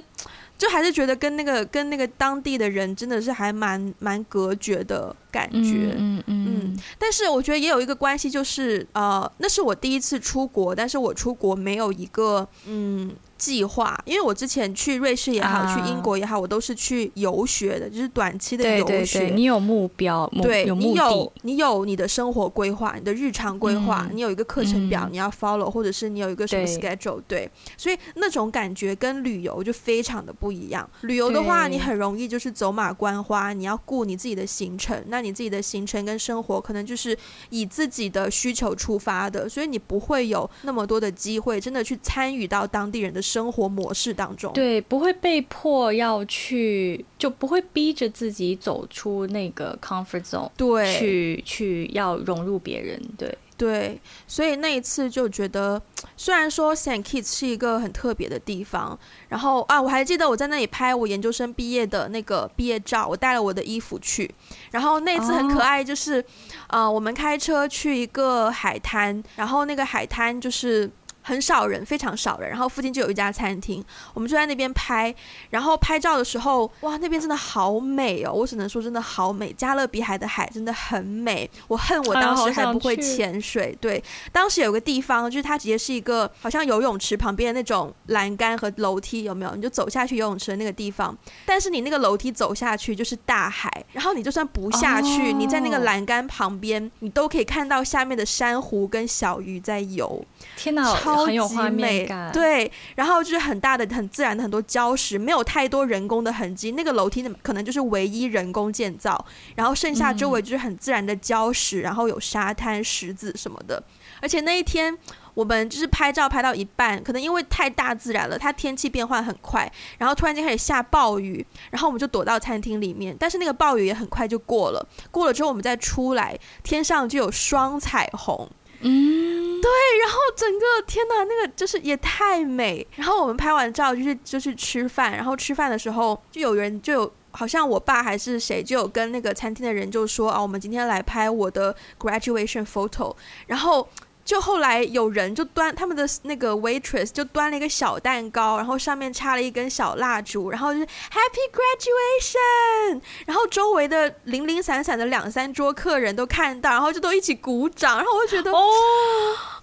[0.56, 5.94] 就还是觉得跟那个跟那个当地的人真的是还蛮蛮隔绝的感觉。
[5.98, 6.78] 嗯嗯。
[6.96, 13.10] 但是我觉得也有一个关系，就是呃，那是我第一次出国，但是我出国没有一个嗯。
[13.36, 18.84] 计划，因为我之前去瑞士也好，啊、去英国也好，我都是去游学的，就是短期的游学。
[18.84, 30.88] 对对对，你有目标，对，你有你有你的生活规划，你的日常规划，嗯、你有一个课程表你要 follow，、嗯、或者是你有一个什么 schedule，对，对，所以那种感觉跟旅游就非常的不一样。
[31.02, 37.18] 旅游的话，你很容易就是走马观花，你要顾你自己的行程，那你自己的行程跟生活可能就是
[37.50, 43.24] 以自己的需求出发的，所以你不会有那么多的机会真的去参与到当地人的。
[43.24, 55.80] 生活模式当中，对，不会被迫要去，就不会逼着自己走出那个 comfort zone，对，去去要融入别人，对对，所以那一次就觉得，
[56.16, 58.98] 虽然说 Saint Kitts 是一个很特别的地方，
[59.28, 64.28] 然后啊，我还记得我在那里拍我研究生毕业的那个毕业照，我带了我的衣服去，
[64.72, 66.20] 然后那次很可爱，就是，
[66.68, 70.90] 哦、呃，我们开车去一个海滩，然后那个海滩就是。
[71.26, 75.12] 很少人，非常少人，然后附近就有一家餐厅，我们就在那边拍。
[75.48, 78.32] 然后拍照的时候，哇，那边真的好美哦！
[78.32, 81.50] 我只能说真的好美，加勒比海的海真的很美。
[81.66, 83.72] 我恨我当时还不会潜水。
[83.72, 89.54] 哎、对，当时有个地方，就是它直接是一个好像游泳池旁边的那种栏杆和楼梯，有没有？
[89.54, 91.16] 你就走下去游泳池的那个地方，
[91.46, 100.24] 但是你那个楼梯走下去就是大海，然后你就算不下去，哦、你在那个栏杆旁边，你都可以看到下面的珊瑚跟小鱼在游。
[100.56, 102.08] 天哪，超级美！
[102.32, 106.72] 对，然后就是很大的、很自然的很多礁石，没有太多人工的痕迹。
[106.72, 113.82] 那个楼梯可能就是唯一人工建造，然后剩下周围就是很自然的礁石，嗯、然后有沙滩、石子什么的。
[114.20, 114.96] 而且那一天
[115.34, 123.14] 我们就是拍照拍到一半，可能因为太大自然了，它天气变换很快，然后突然间开始下暴雨，然后我们就躲到餐厅里面。
[123.18, 128.48] 但是那个暴雨也很快就过了，过了之后我们再出来，天上就有双彩虹。
[128.86, 129.23] 嗯，
[129.64, 132.86] 对，然后整个天呐，那个就是也太美。
[132.96, 143.88] 然后我们拍完照就是就去吃饭，然后吃饭的时候就有人就有好像我爸还是谁就有跟那个餐厅的人就说啊，我们今天来拍我的 graduation photo，然后。
[144.24, 158.64] 就后来有人就端他们的那个 waitress 就端了一个小蛋糕，然后上面插了一根小蜡烛，然后就是 Happy Graduation，然后周围的零零散散的两三桌客人都看到，然后就都一起鼓掌，然后我就觉得哦。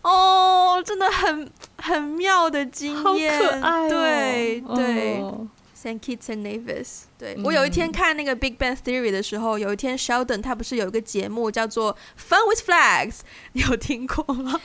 [0.03, 5.21] 哦，真的很很妙的经验，好可爱哦，对对。
[5.21, 5.47] 哦
[5.81, 13.21] Saint Kitts and Nevis，对，我有一天看那个 Big Bang Theory 的时候，有一天 Sheldon 他不是有一个节目叫做 Fun with Flags，
[13.53, 14.59] 你有听过吗？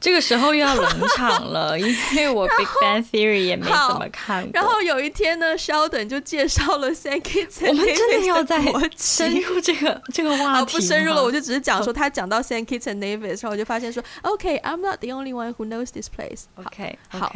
[0.00, 1.86] 这个时候又要冷场了，因
[2.16, 4.50] 为我 Big Bang Theory 也没怎么看过。
[4.54, 7.68] 然后有一天呢，Sheldon 就介绍了 and Nevis。
[7.68, 8.58] 我们真的要再
[8.96, 10.72] 深入这个这个话题？
[10.72, 16.44] 不深入了，我就只是讲说他讲到 Saint Kitts and Navis，然后我就发现说，OK，I'm not the only one who knows this place。
[16.54, 17.30] OK，好，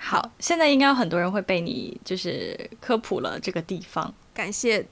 [0.00, 4.14] 好，现在应该有很多人会被你就是科普了这个地方。
[4.36, 4.86] 感谢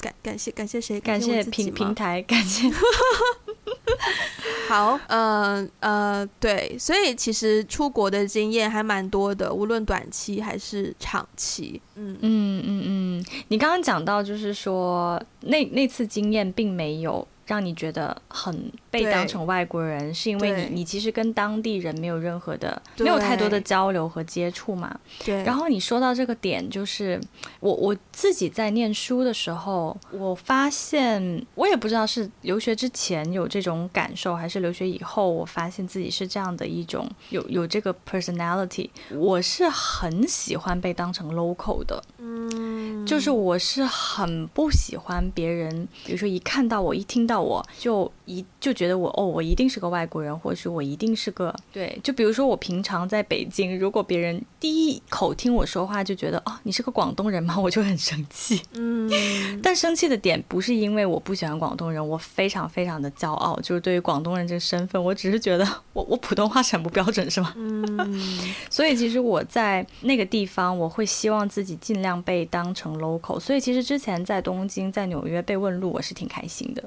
[0.00, 1.00] 感感谢感谢谁？
[1.00, 2.68] 感谢平平台， 感谢。
[4.68, 11.80] 好，呃呃，对，所以其实出国的经验还蛮多的，无论短期还是长期。
[11.94, 17.26] 嗯嗯嗯嗯，你刚刚讲到，就是说那那次经验并没有。
[17.48, 24.94] 让你觉得很被当成外国人，是因为你你其实跟当地人没有任何的没有太多的交流和接触嘛。
[25.24, 25.42] 对。
[25.44, 27.18] 然后你说到这个点，就是
[27.60, 38.90] 我我自己在念书的时候，我发现我也不知道是留学之前有这种感受，还是留学以后，我发现自己是这样的一种有有这个 personality。
[39.14, 47.37] 我是很喜欢被当成 local 的，嗯，就是我是很不喜欢别人，比如说一看到我，一听到。
[47.40, 51.98] 我就一就觉得我哦，我一定是个外国人，或者是我一定是个对。
[52.02, 57.58] 就比如说我平常在北京，如果别人第一口听我说话就觉得哦，你是个广东人吗？
[57.60, 58.60] 我就很生气。
[58.74, 59.10] 嗯，
[59.62, 67.52] 但生气的点不是因为我不喜欢广东人，我非常非常的骄傲，就是对于广东人这个身份，我只是觉得我我普通话是很不标准，是吗？
[67.56, 73.38] 嗯， 所以其实我在那个地方，我会希望自己尽量被当成 local。
[73.38, 76.84] 所以其实之前在东京、在纽约被问路，我是挺开心的。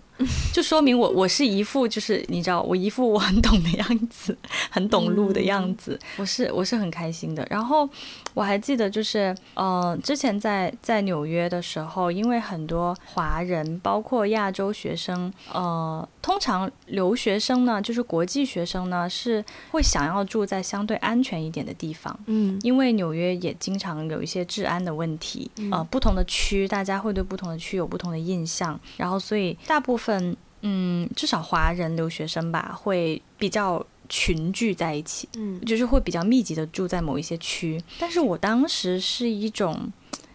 [0.54, 4.38] 就说明我我是一副就是你知道我一副我很懂的样子，
[4.70, 7.46] 很懂路的样子，嗯、我是我是很开心的。
[7.50, 7.90] 然后
[8.34, 30.36] 我还记得就是呃之前在在纽约的时候，因为很多华人包括亚洲学生，呃通常留学生呢就是国际学生呢是会想要住在相对安全一点的地方，嗯，因为纽约也经常有一些治安的问题，呃不同的区大家会对不同的区有不同的印象，然后所以大部分。
[30.64, 37.82] 嗯，至少华人留学生吧，会比较群聚在一起，嗯，就是会比较密集的住在某一些区。
[37.98, 39.90] 但是我当时是一种，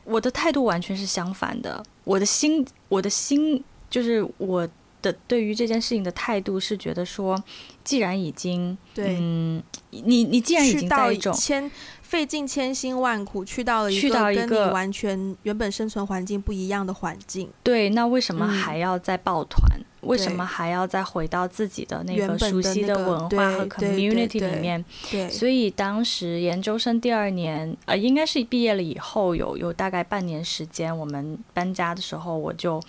[0.05, 1.85] 我的态度完全是相反的。
[2.05, 4.66] 我的心，我的心，就是我
[5.03, 7.39] 的对于这件事情的态度是觉得说，
[7.85, 11.70] 既然已经，对，嗯，你你既然已经在一种千
[12.01, 19.79] 费尽千辛万苦去到了一个跟你完全原本生存环境不一样的环境，对，那为什么还要再抱团？
[19.79, 24.84] 嗯为什么还要再回到自己的那个熟悉的文化和 community 里面？
[25.11, 32.80] 对，所以当时研究生第二年，呃，应该是毕业了以后有有大概半年时间，我们搬家的时候，我就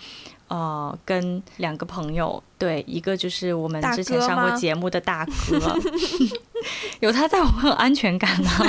[0.48, 5.80] 呃跟两个朋友，对，一个就是我们之前上过节目的大哥，大哥
[7.00, 8.66] 有他在我很有安全感啊。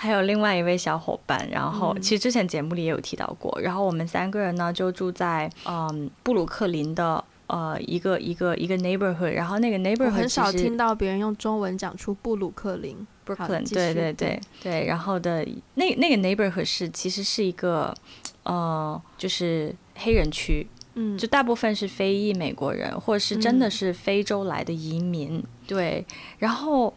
[0.00, 3.58] 还有另外一位小伙伴，然后其实之前节目里也有提到过。
[3.60, 13.04] 然后我们三个人呢，就住在嗯布鲁克林的呃一个一个一个 neighborhood，然后那个 neighborhood 很少听到别人用中文讲出布鲁克林。
[13.26, 17.94] Brooklyn，对对对对，然后的那那个 neighborhood 是其实是一个
[18.48, 26.04] 呃，就是黑人区，嗯，就大部分是非裔美国人，或者是真的是非洲来的移民，嗯、对，
[26.38, 26.92] 然后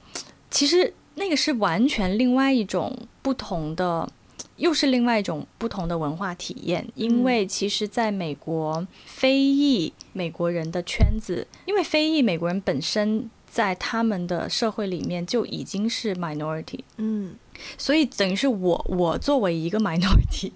[0.49, 4.09] 其实那个是完全另外一种不同的，
[4.55, 13.29] 又是另外一种不同的文化体验，因为其实在美国非裔美国人的圈子，因为非裔美国人本身。
[13.51, 17.35] 在他们的社会里面就已经是 minority，嗯，
[17.77, 20.53] 所以等于是我我作为一个 minority，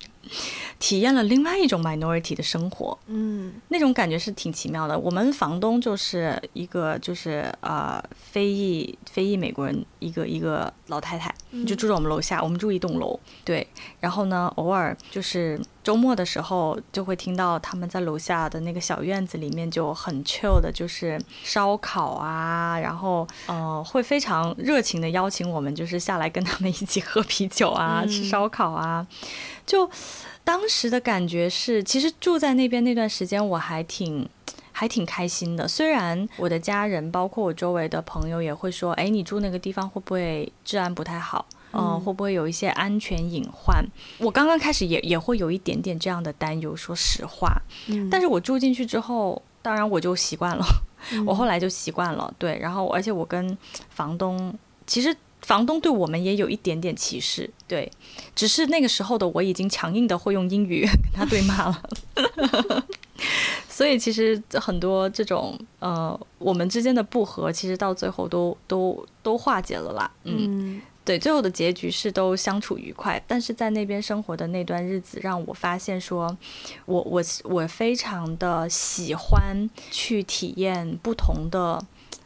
[0.80, 4.98] 体验了另外一种 minority 的生活，嗯，那种感觉是挺奇妙的。
[4.98, 11.34] 我们房东就是一个就是呃非裔非裔美国人，一个一个老太太，
[11.66, 13.66] 就住在我们楼下，我们住一栋楼，对，
[14.00, 15.62] 然后呢，偶尔就是。
[15.86, 29.06] 周末的时候，就会听到他们在楼下的那个小院子里面就很 chill 的，就是烧烤啊，然后呃，会非常热情的邀请我们，就是下来跟他们一起喝啤酒啊，嗯、吃烧烤啊。
[29.68, 29.88] 就
[30.43, 34.28] 当时的感觉是，其实住在那边那段时间，我还挺
[34.72, 35.68] 还挺开心的。
[35.68, 41.45] 虽然我的家人，包括我周围的朋友，也会说，哎，你住那个地方会不会治安不太好？
[41.72, 43.86] 嗯、呃，会不会有一些安全隐患？
[44.18, 47.61] 我刚刚开始也也会有一点点这样的担忧，说实话。
[47.88, 50.66] 嗯，但是我住进去之后，当然我就习惯了。
[51.11, 52.57] 嗯、我后来就习惯了，对。
[52.59, 53.57] 然后，而且我跟
[53.89, 54.57] 房东，
[54.88, 55.16] 其实
[55.46, 57.91] 房东对我们也有一点点歧视，对。
[58.36, 61.84] 只是那个时候的我已经强硬的会用英语跟他对骂了，
[63.70, 70.12] 所以其实很多这种呃我们之间的不和，其实到最后都都都化解了啦。
[70.24, 70.36] 嗯。
[70.39, 76.36] 嗯对，最后的结局是都相处愉快，但是在那边生活的那段日子，让我发现说，
[76.88, 81.80] 我我我非常的喜欢去体验不同的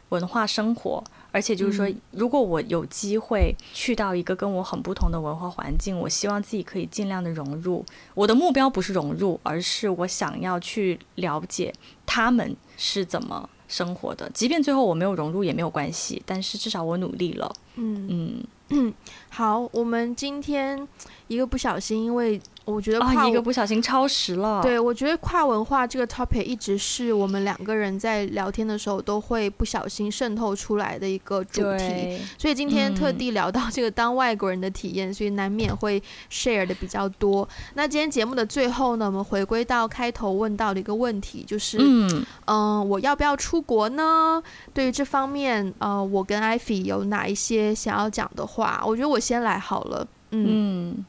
[0.08, 7.84] 文化生活，而且就是说，如果我有机会去到一个跟我很不同的文化环境，我希望自己可以尽量的融入。
[8.14, 11.72] 我的目标不是融入，而是我想要去了解
[12.04, 17.54] 他们是怎么生活的，即便最后我没有融入也没有关系，但是至少我努力了。
[17.76, 18.44] 嗯嗯。
[18.72, 18.94] 嗯，
[19.30, 20.86] 好，我们今天
[21.26, 22.40] 一个不小心，因为。
[22.66, 24.62] 我觉得跨、哦、一个不小心超时了。
[24.62, 32.20] 对，我觉得跨文化这个 topic 一直是我们两个人在聊天的时候都会不小心渗透出来的一个主题。
[32.38, 36.00] 所以今天特地聊到这个当外国人的体验，嗯、所以难免会
[36.30, 37.48] share 的比较多。
[37.74, 44.40] 那今天节目的最后呢，我们回归到开头问到的一个问题，就是嗯、呃，我要不要出国呢？
[44.72, 48.82] 对于这方面，呃，我跟 Ivy 有哪一些想要讲的话？
[48.86, 50.06] 我觉得我先来好了。
[50.30, 50.46] 嗯。
[50.48, 51.04] 嗯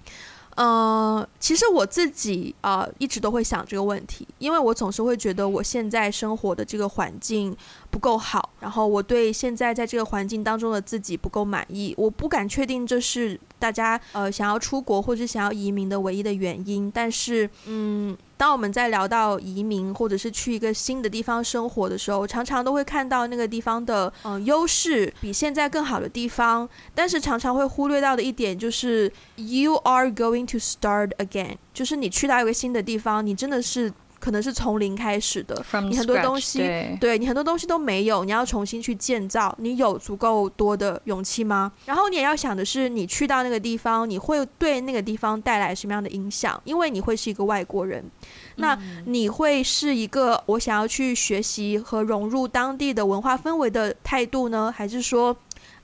[0.57, 7.55] 呃，其实我自己啊，呃，一直都会想这个问题，因为我总是会觉得我现在生活的这个环境
[7.89, 18.15] 不够好，然后我对现在在这个环境当中的自己不够满意，我不敢确定这是大家呃想要出国或者想要移民的唯一的原因，但是嗯。
[18.41, 33.93] 当我们在聊到移民或者是去一个新的地方生活的时候，常常都会看到那个地方的嗯、优势比现在更好的地方，但是常常会忽略到的一点就是 you are going to start again，就是你去到一个新的地方，你真的是。
[34.21, 41.71] 可能是从零开始的，From 你很多东西，对，对你很多东西都没有，你要重新去建造，你有足够多的勇气吗？
[41.85, 46.61] 然后你也要想的是，你去到那个地方，你会对那个地方带来什么样的影响？
[46.63, 48.05] 因为你会是一个外国人，
[48.57, 55.35] 那你会是一个我想要去学习和融入当地的文化氛围的态度呢，还是说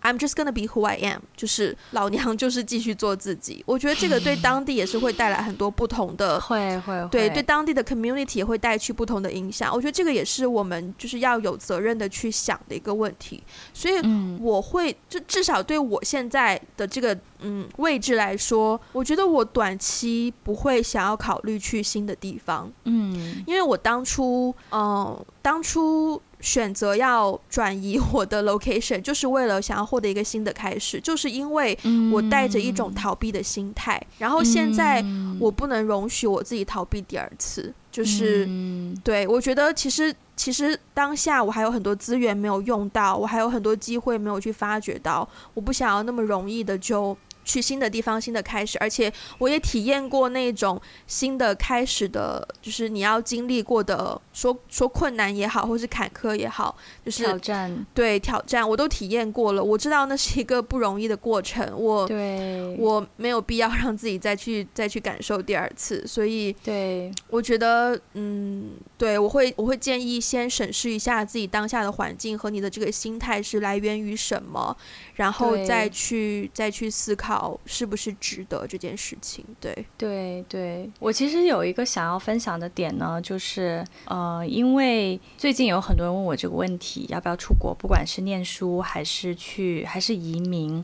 [0.08, 3.62] ？I'm just gonna be who I am，就是老娘 就是继续做自己。
[3.68, 9.70] 我觉得这个对当地也是会带来很多不同的，会会对对当地的 community 也会带去不同的影响。
[9.74, 13.44] 我觉得这个也是我们就是要有责任的去想的一个问题。
[13.74, 13.96] 所以
[14.40, 22.72] 我会就至少对我现在的这个嗯位置来说，我觉得我短期不会想要考虑去新的地方。
[22.86, 26.22] 嗯，因为我当初嗯、呃、当初。
[26.40, 31.78] 选择要转移 我的 location，就是为了想要获得一个新的开始，就是因为
[32.12, 35.04] 我带着一种逃避的心态，然后现在
[35.40, 38.48] 我不能容许我自己逃避第二次，就是
[39.04, 47.18] 对，我觉得其实其实当下我还有很多资源没有用到，我还有很多机会没有去发掘到，我不想要那么容易的就。
[47.48, 56.76] 去新的地方，新的开始，而且我也体验过那种新的开始的，就是你要经历过的，说说困难也好，或是坎坷也好，
[57.06, 59.64] 就是挑战，对挑战，我都体验过了。
[59.64, 68.72] 我知道那是一个不容易的过程，我对我没有必要让自己再去再去感受第二次，所以对，我觉得，嗯。
[68.98, 74.76] 对，我会我会建议先审视一下自己当下的环境和你的这个心态是来源于什么，
[75.14, 79.46] 然后再去再去思考是不是值得这件事情。
[79.62, 90.84] 对对对，我其实有一个想要分享的点呢，就是呃，因为最近有很多人问我这个问题，要不要出国，不管是念书还是去还是移民。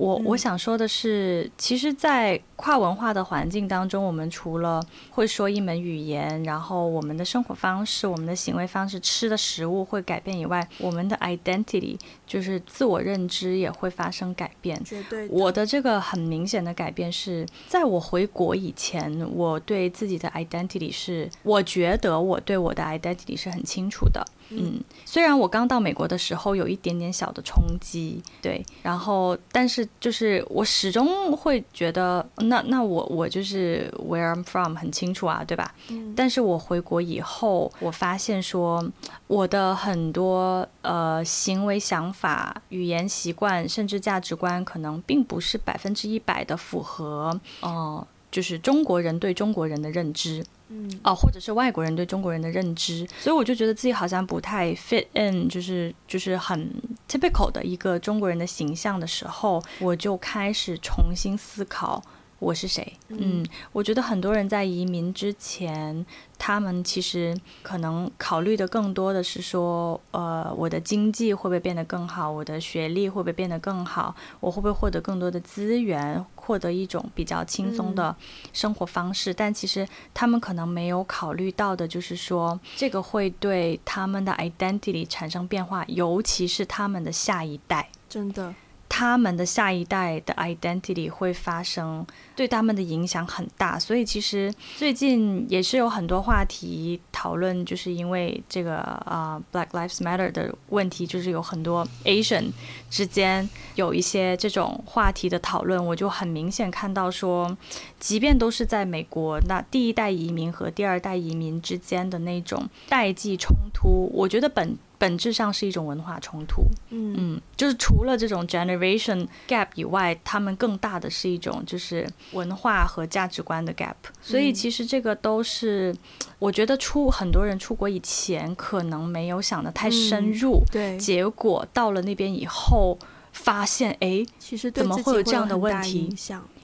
[0.00, 14.82] 我我想说的是，其实，在跨文化的环境当中，我们除了会说一门语言，然后我们的生活方式、我们的行为方式、吃的食物会改变以外，我们的 identity 就是自我认知也会发生改变。
[14.82, 15.28] 绝对。
[15.28, 24.26] 我的这个很明显的改变是在我回国以前，我对自己的 identity 是，我觉得我对我的 identity 是很清楚的。
[24.50, 35.74] 嗯，虽然我刚到美国的时候有一点点小的冲击，对，然后但是就是我始终会觉得，那那我我就是 where I'm from 很清楚啊，对吧？
[35.88, 38.84] 嗯，但是我回国以后，我发现说
[39.26, 50.44] 我的很多呃行为、想法、语言习惯，甚至价值观，可能并不是百分之一百的符合，哦、呃，就是中国人对中国人的认知。
[50.72, 56.72] 嗯，哦，或者是外国人对中国人的认知，所以我就觉得自己好像不太 fit in，就是就是很
[57.08, 62.00] typical 的一个中国人的形象的时候，我就开始重新思考。
[62.38, 62.90] 我是谁？
[63.08, 66.06] 嗯，我觉得很多人在移民之前，
[66.38, 72.30] 他们其实可能考虑的更多的是说，呃，我的经济会不会变得更好？
[72.30, 74.16] 我的学历会不会变得更好？
[74.40, 76.24] 我会不会获得更多的资源？
[76.50, 78.16] 获得一种比较轻松的
[78.52, 79.30] 生活方式？
[79.30, 87.88] 嗯，但其实他们可能没有考虑到的，就是说这个会对他们的 identity 产生变化，尤其是他们的下一代。
[88.08, 88.52] 真的。
[88.92, 92.04] 他们的下一代的 identity 会发生，
[92.34, 102.50] 对他们的影响很大，所以其实最近也是有很多话题讨论，就是因为这个啊、Black Lives Matter 的问题，就是有很多 Asian
[102.90, 107.56] 之间有一些这种话题的讨论，我就很明显看到说，
[108.00, 114.76] 即便都是在美国，那第一代移民和第二代移民之间的那种代际冲突，我觉得本。
[115.00, 117.14] 本质上是一种文化冲突，嗯。
[117.16, 123.94] 嗯，就是除了这种 generation gap 以外，他们更大的是一种就是文化和价值观的 gap。
[124.20, 125.96] 所以其实这个都是
[126.38, 132.98] 我觉得出很多人出国以前可能没有想的太深入，对，结果到了那边以后
[133.32, 136.14] 发现，哎，其实怎么会有这样的问题？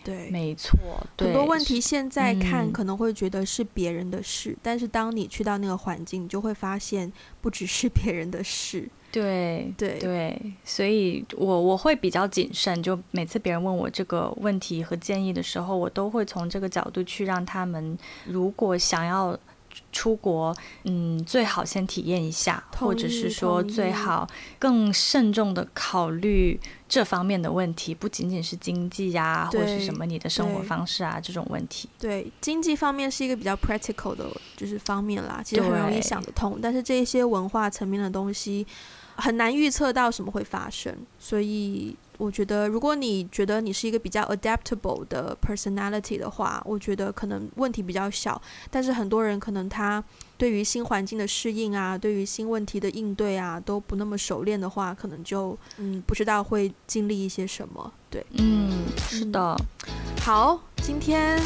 [0.07, 0.79] 对，没错，
[1.19, 8.89] 很多问题现在看可能会觉得是别人的事，嗯，但是当你去到那个环境，你就会发现不只是别人的事。
[9.11, 19.37] 对对对，所以我我会比较谨慎，就每次别人问我这个问题和建议的时候，我都会从这个角度去让他们，如果想要。
[19.93, 20.55] 出国，
[20.85, 24.29] 嗯，最好先体验一下，或者是说最好
[24.59, 26.59] 更慎重的考虑
[26.89, 31.89] 这方面的问题，不仅仅是经济呀、啊，或者是什么你的生活方式啊这种问题。
[31.99, 36.59] 对，经济方面是一个比较 practical 的，就是方面啦，其实很容易想得通。
[36.63, 38.67] 但是这些文化层面的东西
[39.15, 41.97] 很难预测到什么会发生，所以。
[42.19, 48.41] 我觉得，如果你觉得你是一个比较 adaptable 的 personality 的话，我觉得可能问题比较小。
[48.71, 50.03] 但是很多人可能他
[50.37, 57.93] 对于新环境的适应啊，对于新问题的应对啊，都不那么熟练的话，可能就嗯不知道会经历一些什么。
[58.11, 58.71] 对，嗯，
[59.09, 59.57] 是的。
[60.21, 61.41] 好，今天。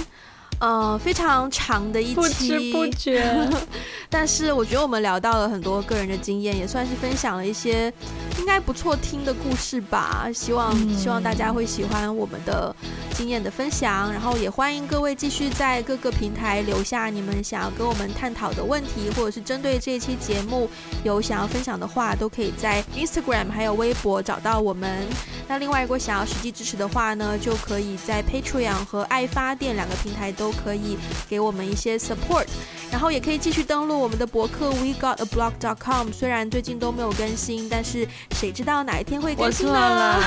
[0.61, 3.49] 呃，非常长的一期，不知不觉。
[4.11, 7.93] 但是我觉得我们聊到了很多个人的经验，也算是分享了一些
[8.39, 10.29] 应该不错听的故事吧。
[10.35, 12.75] 希望、嗯、希望大家会喜欢我们的
[13.15, 20.69] 经验的分享，然后也欢迎各位继续在各个平台留下你们想要跟我们探讨的问题，或者是针对这一期节目
[21.05, 25.07] 有想要分享的话，都可以在 Instagram 还有微博找到我们。
[25.49, 30.99] 那另外，如果想要实际支持的话呢，就可以在 Patreon 和爱发电两个平台都可以
[31.29, 32.47] 给我们一些 support，
[32.91, 36.11] 然后也可以继续登录我们的博客 WeGotAblog.com。
[36.13, 40.21] 虽然最近都没有更新，但是谁知道哪一天会更新呢？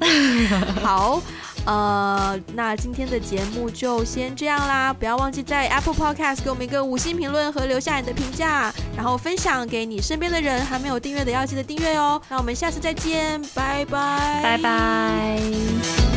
[0.82, 1.22] 好，
[1.64, 12.20] 呃，那今天的节目就先这样啦，不要忘记在 Apple Podcast 给我们一个五星评论和留下你的评价，然后分享给你身边的人，还没有订阅的要记得订阅哦。
[12.28, 14.40] 那我们下次再见，拜拜。
[14.42, 16.15] 拜拜。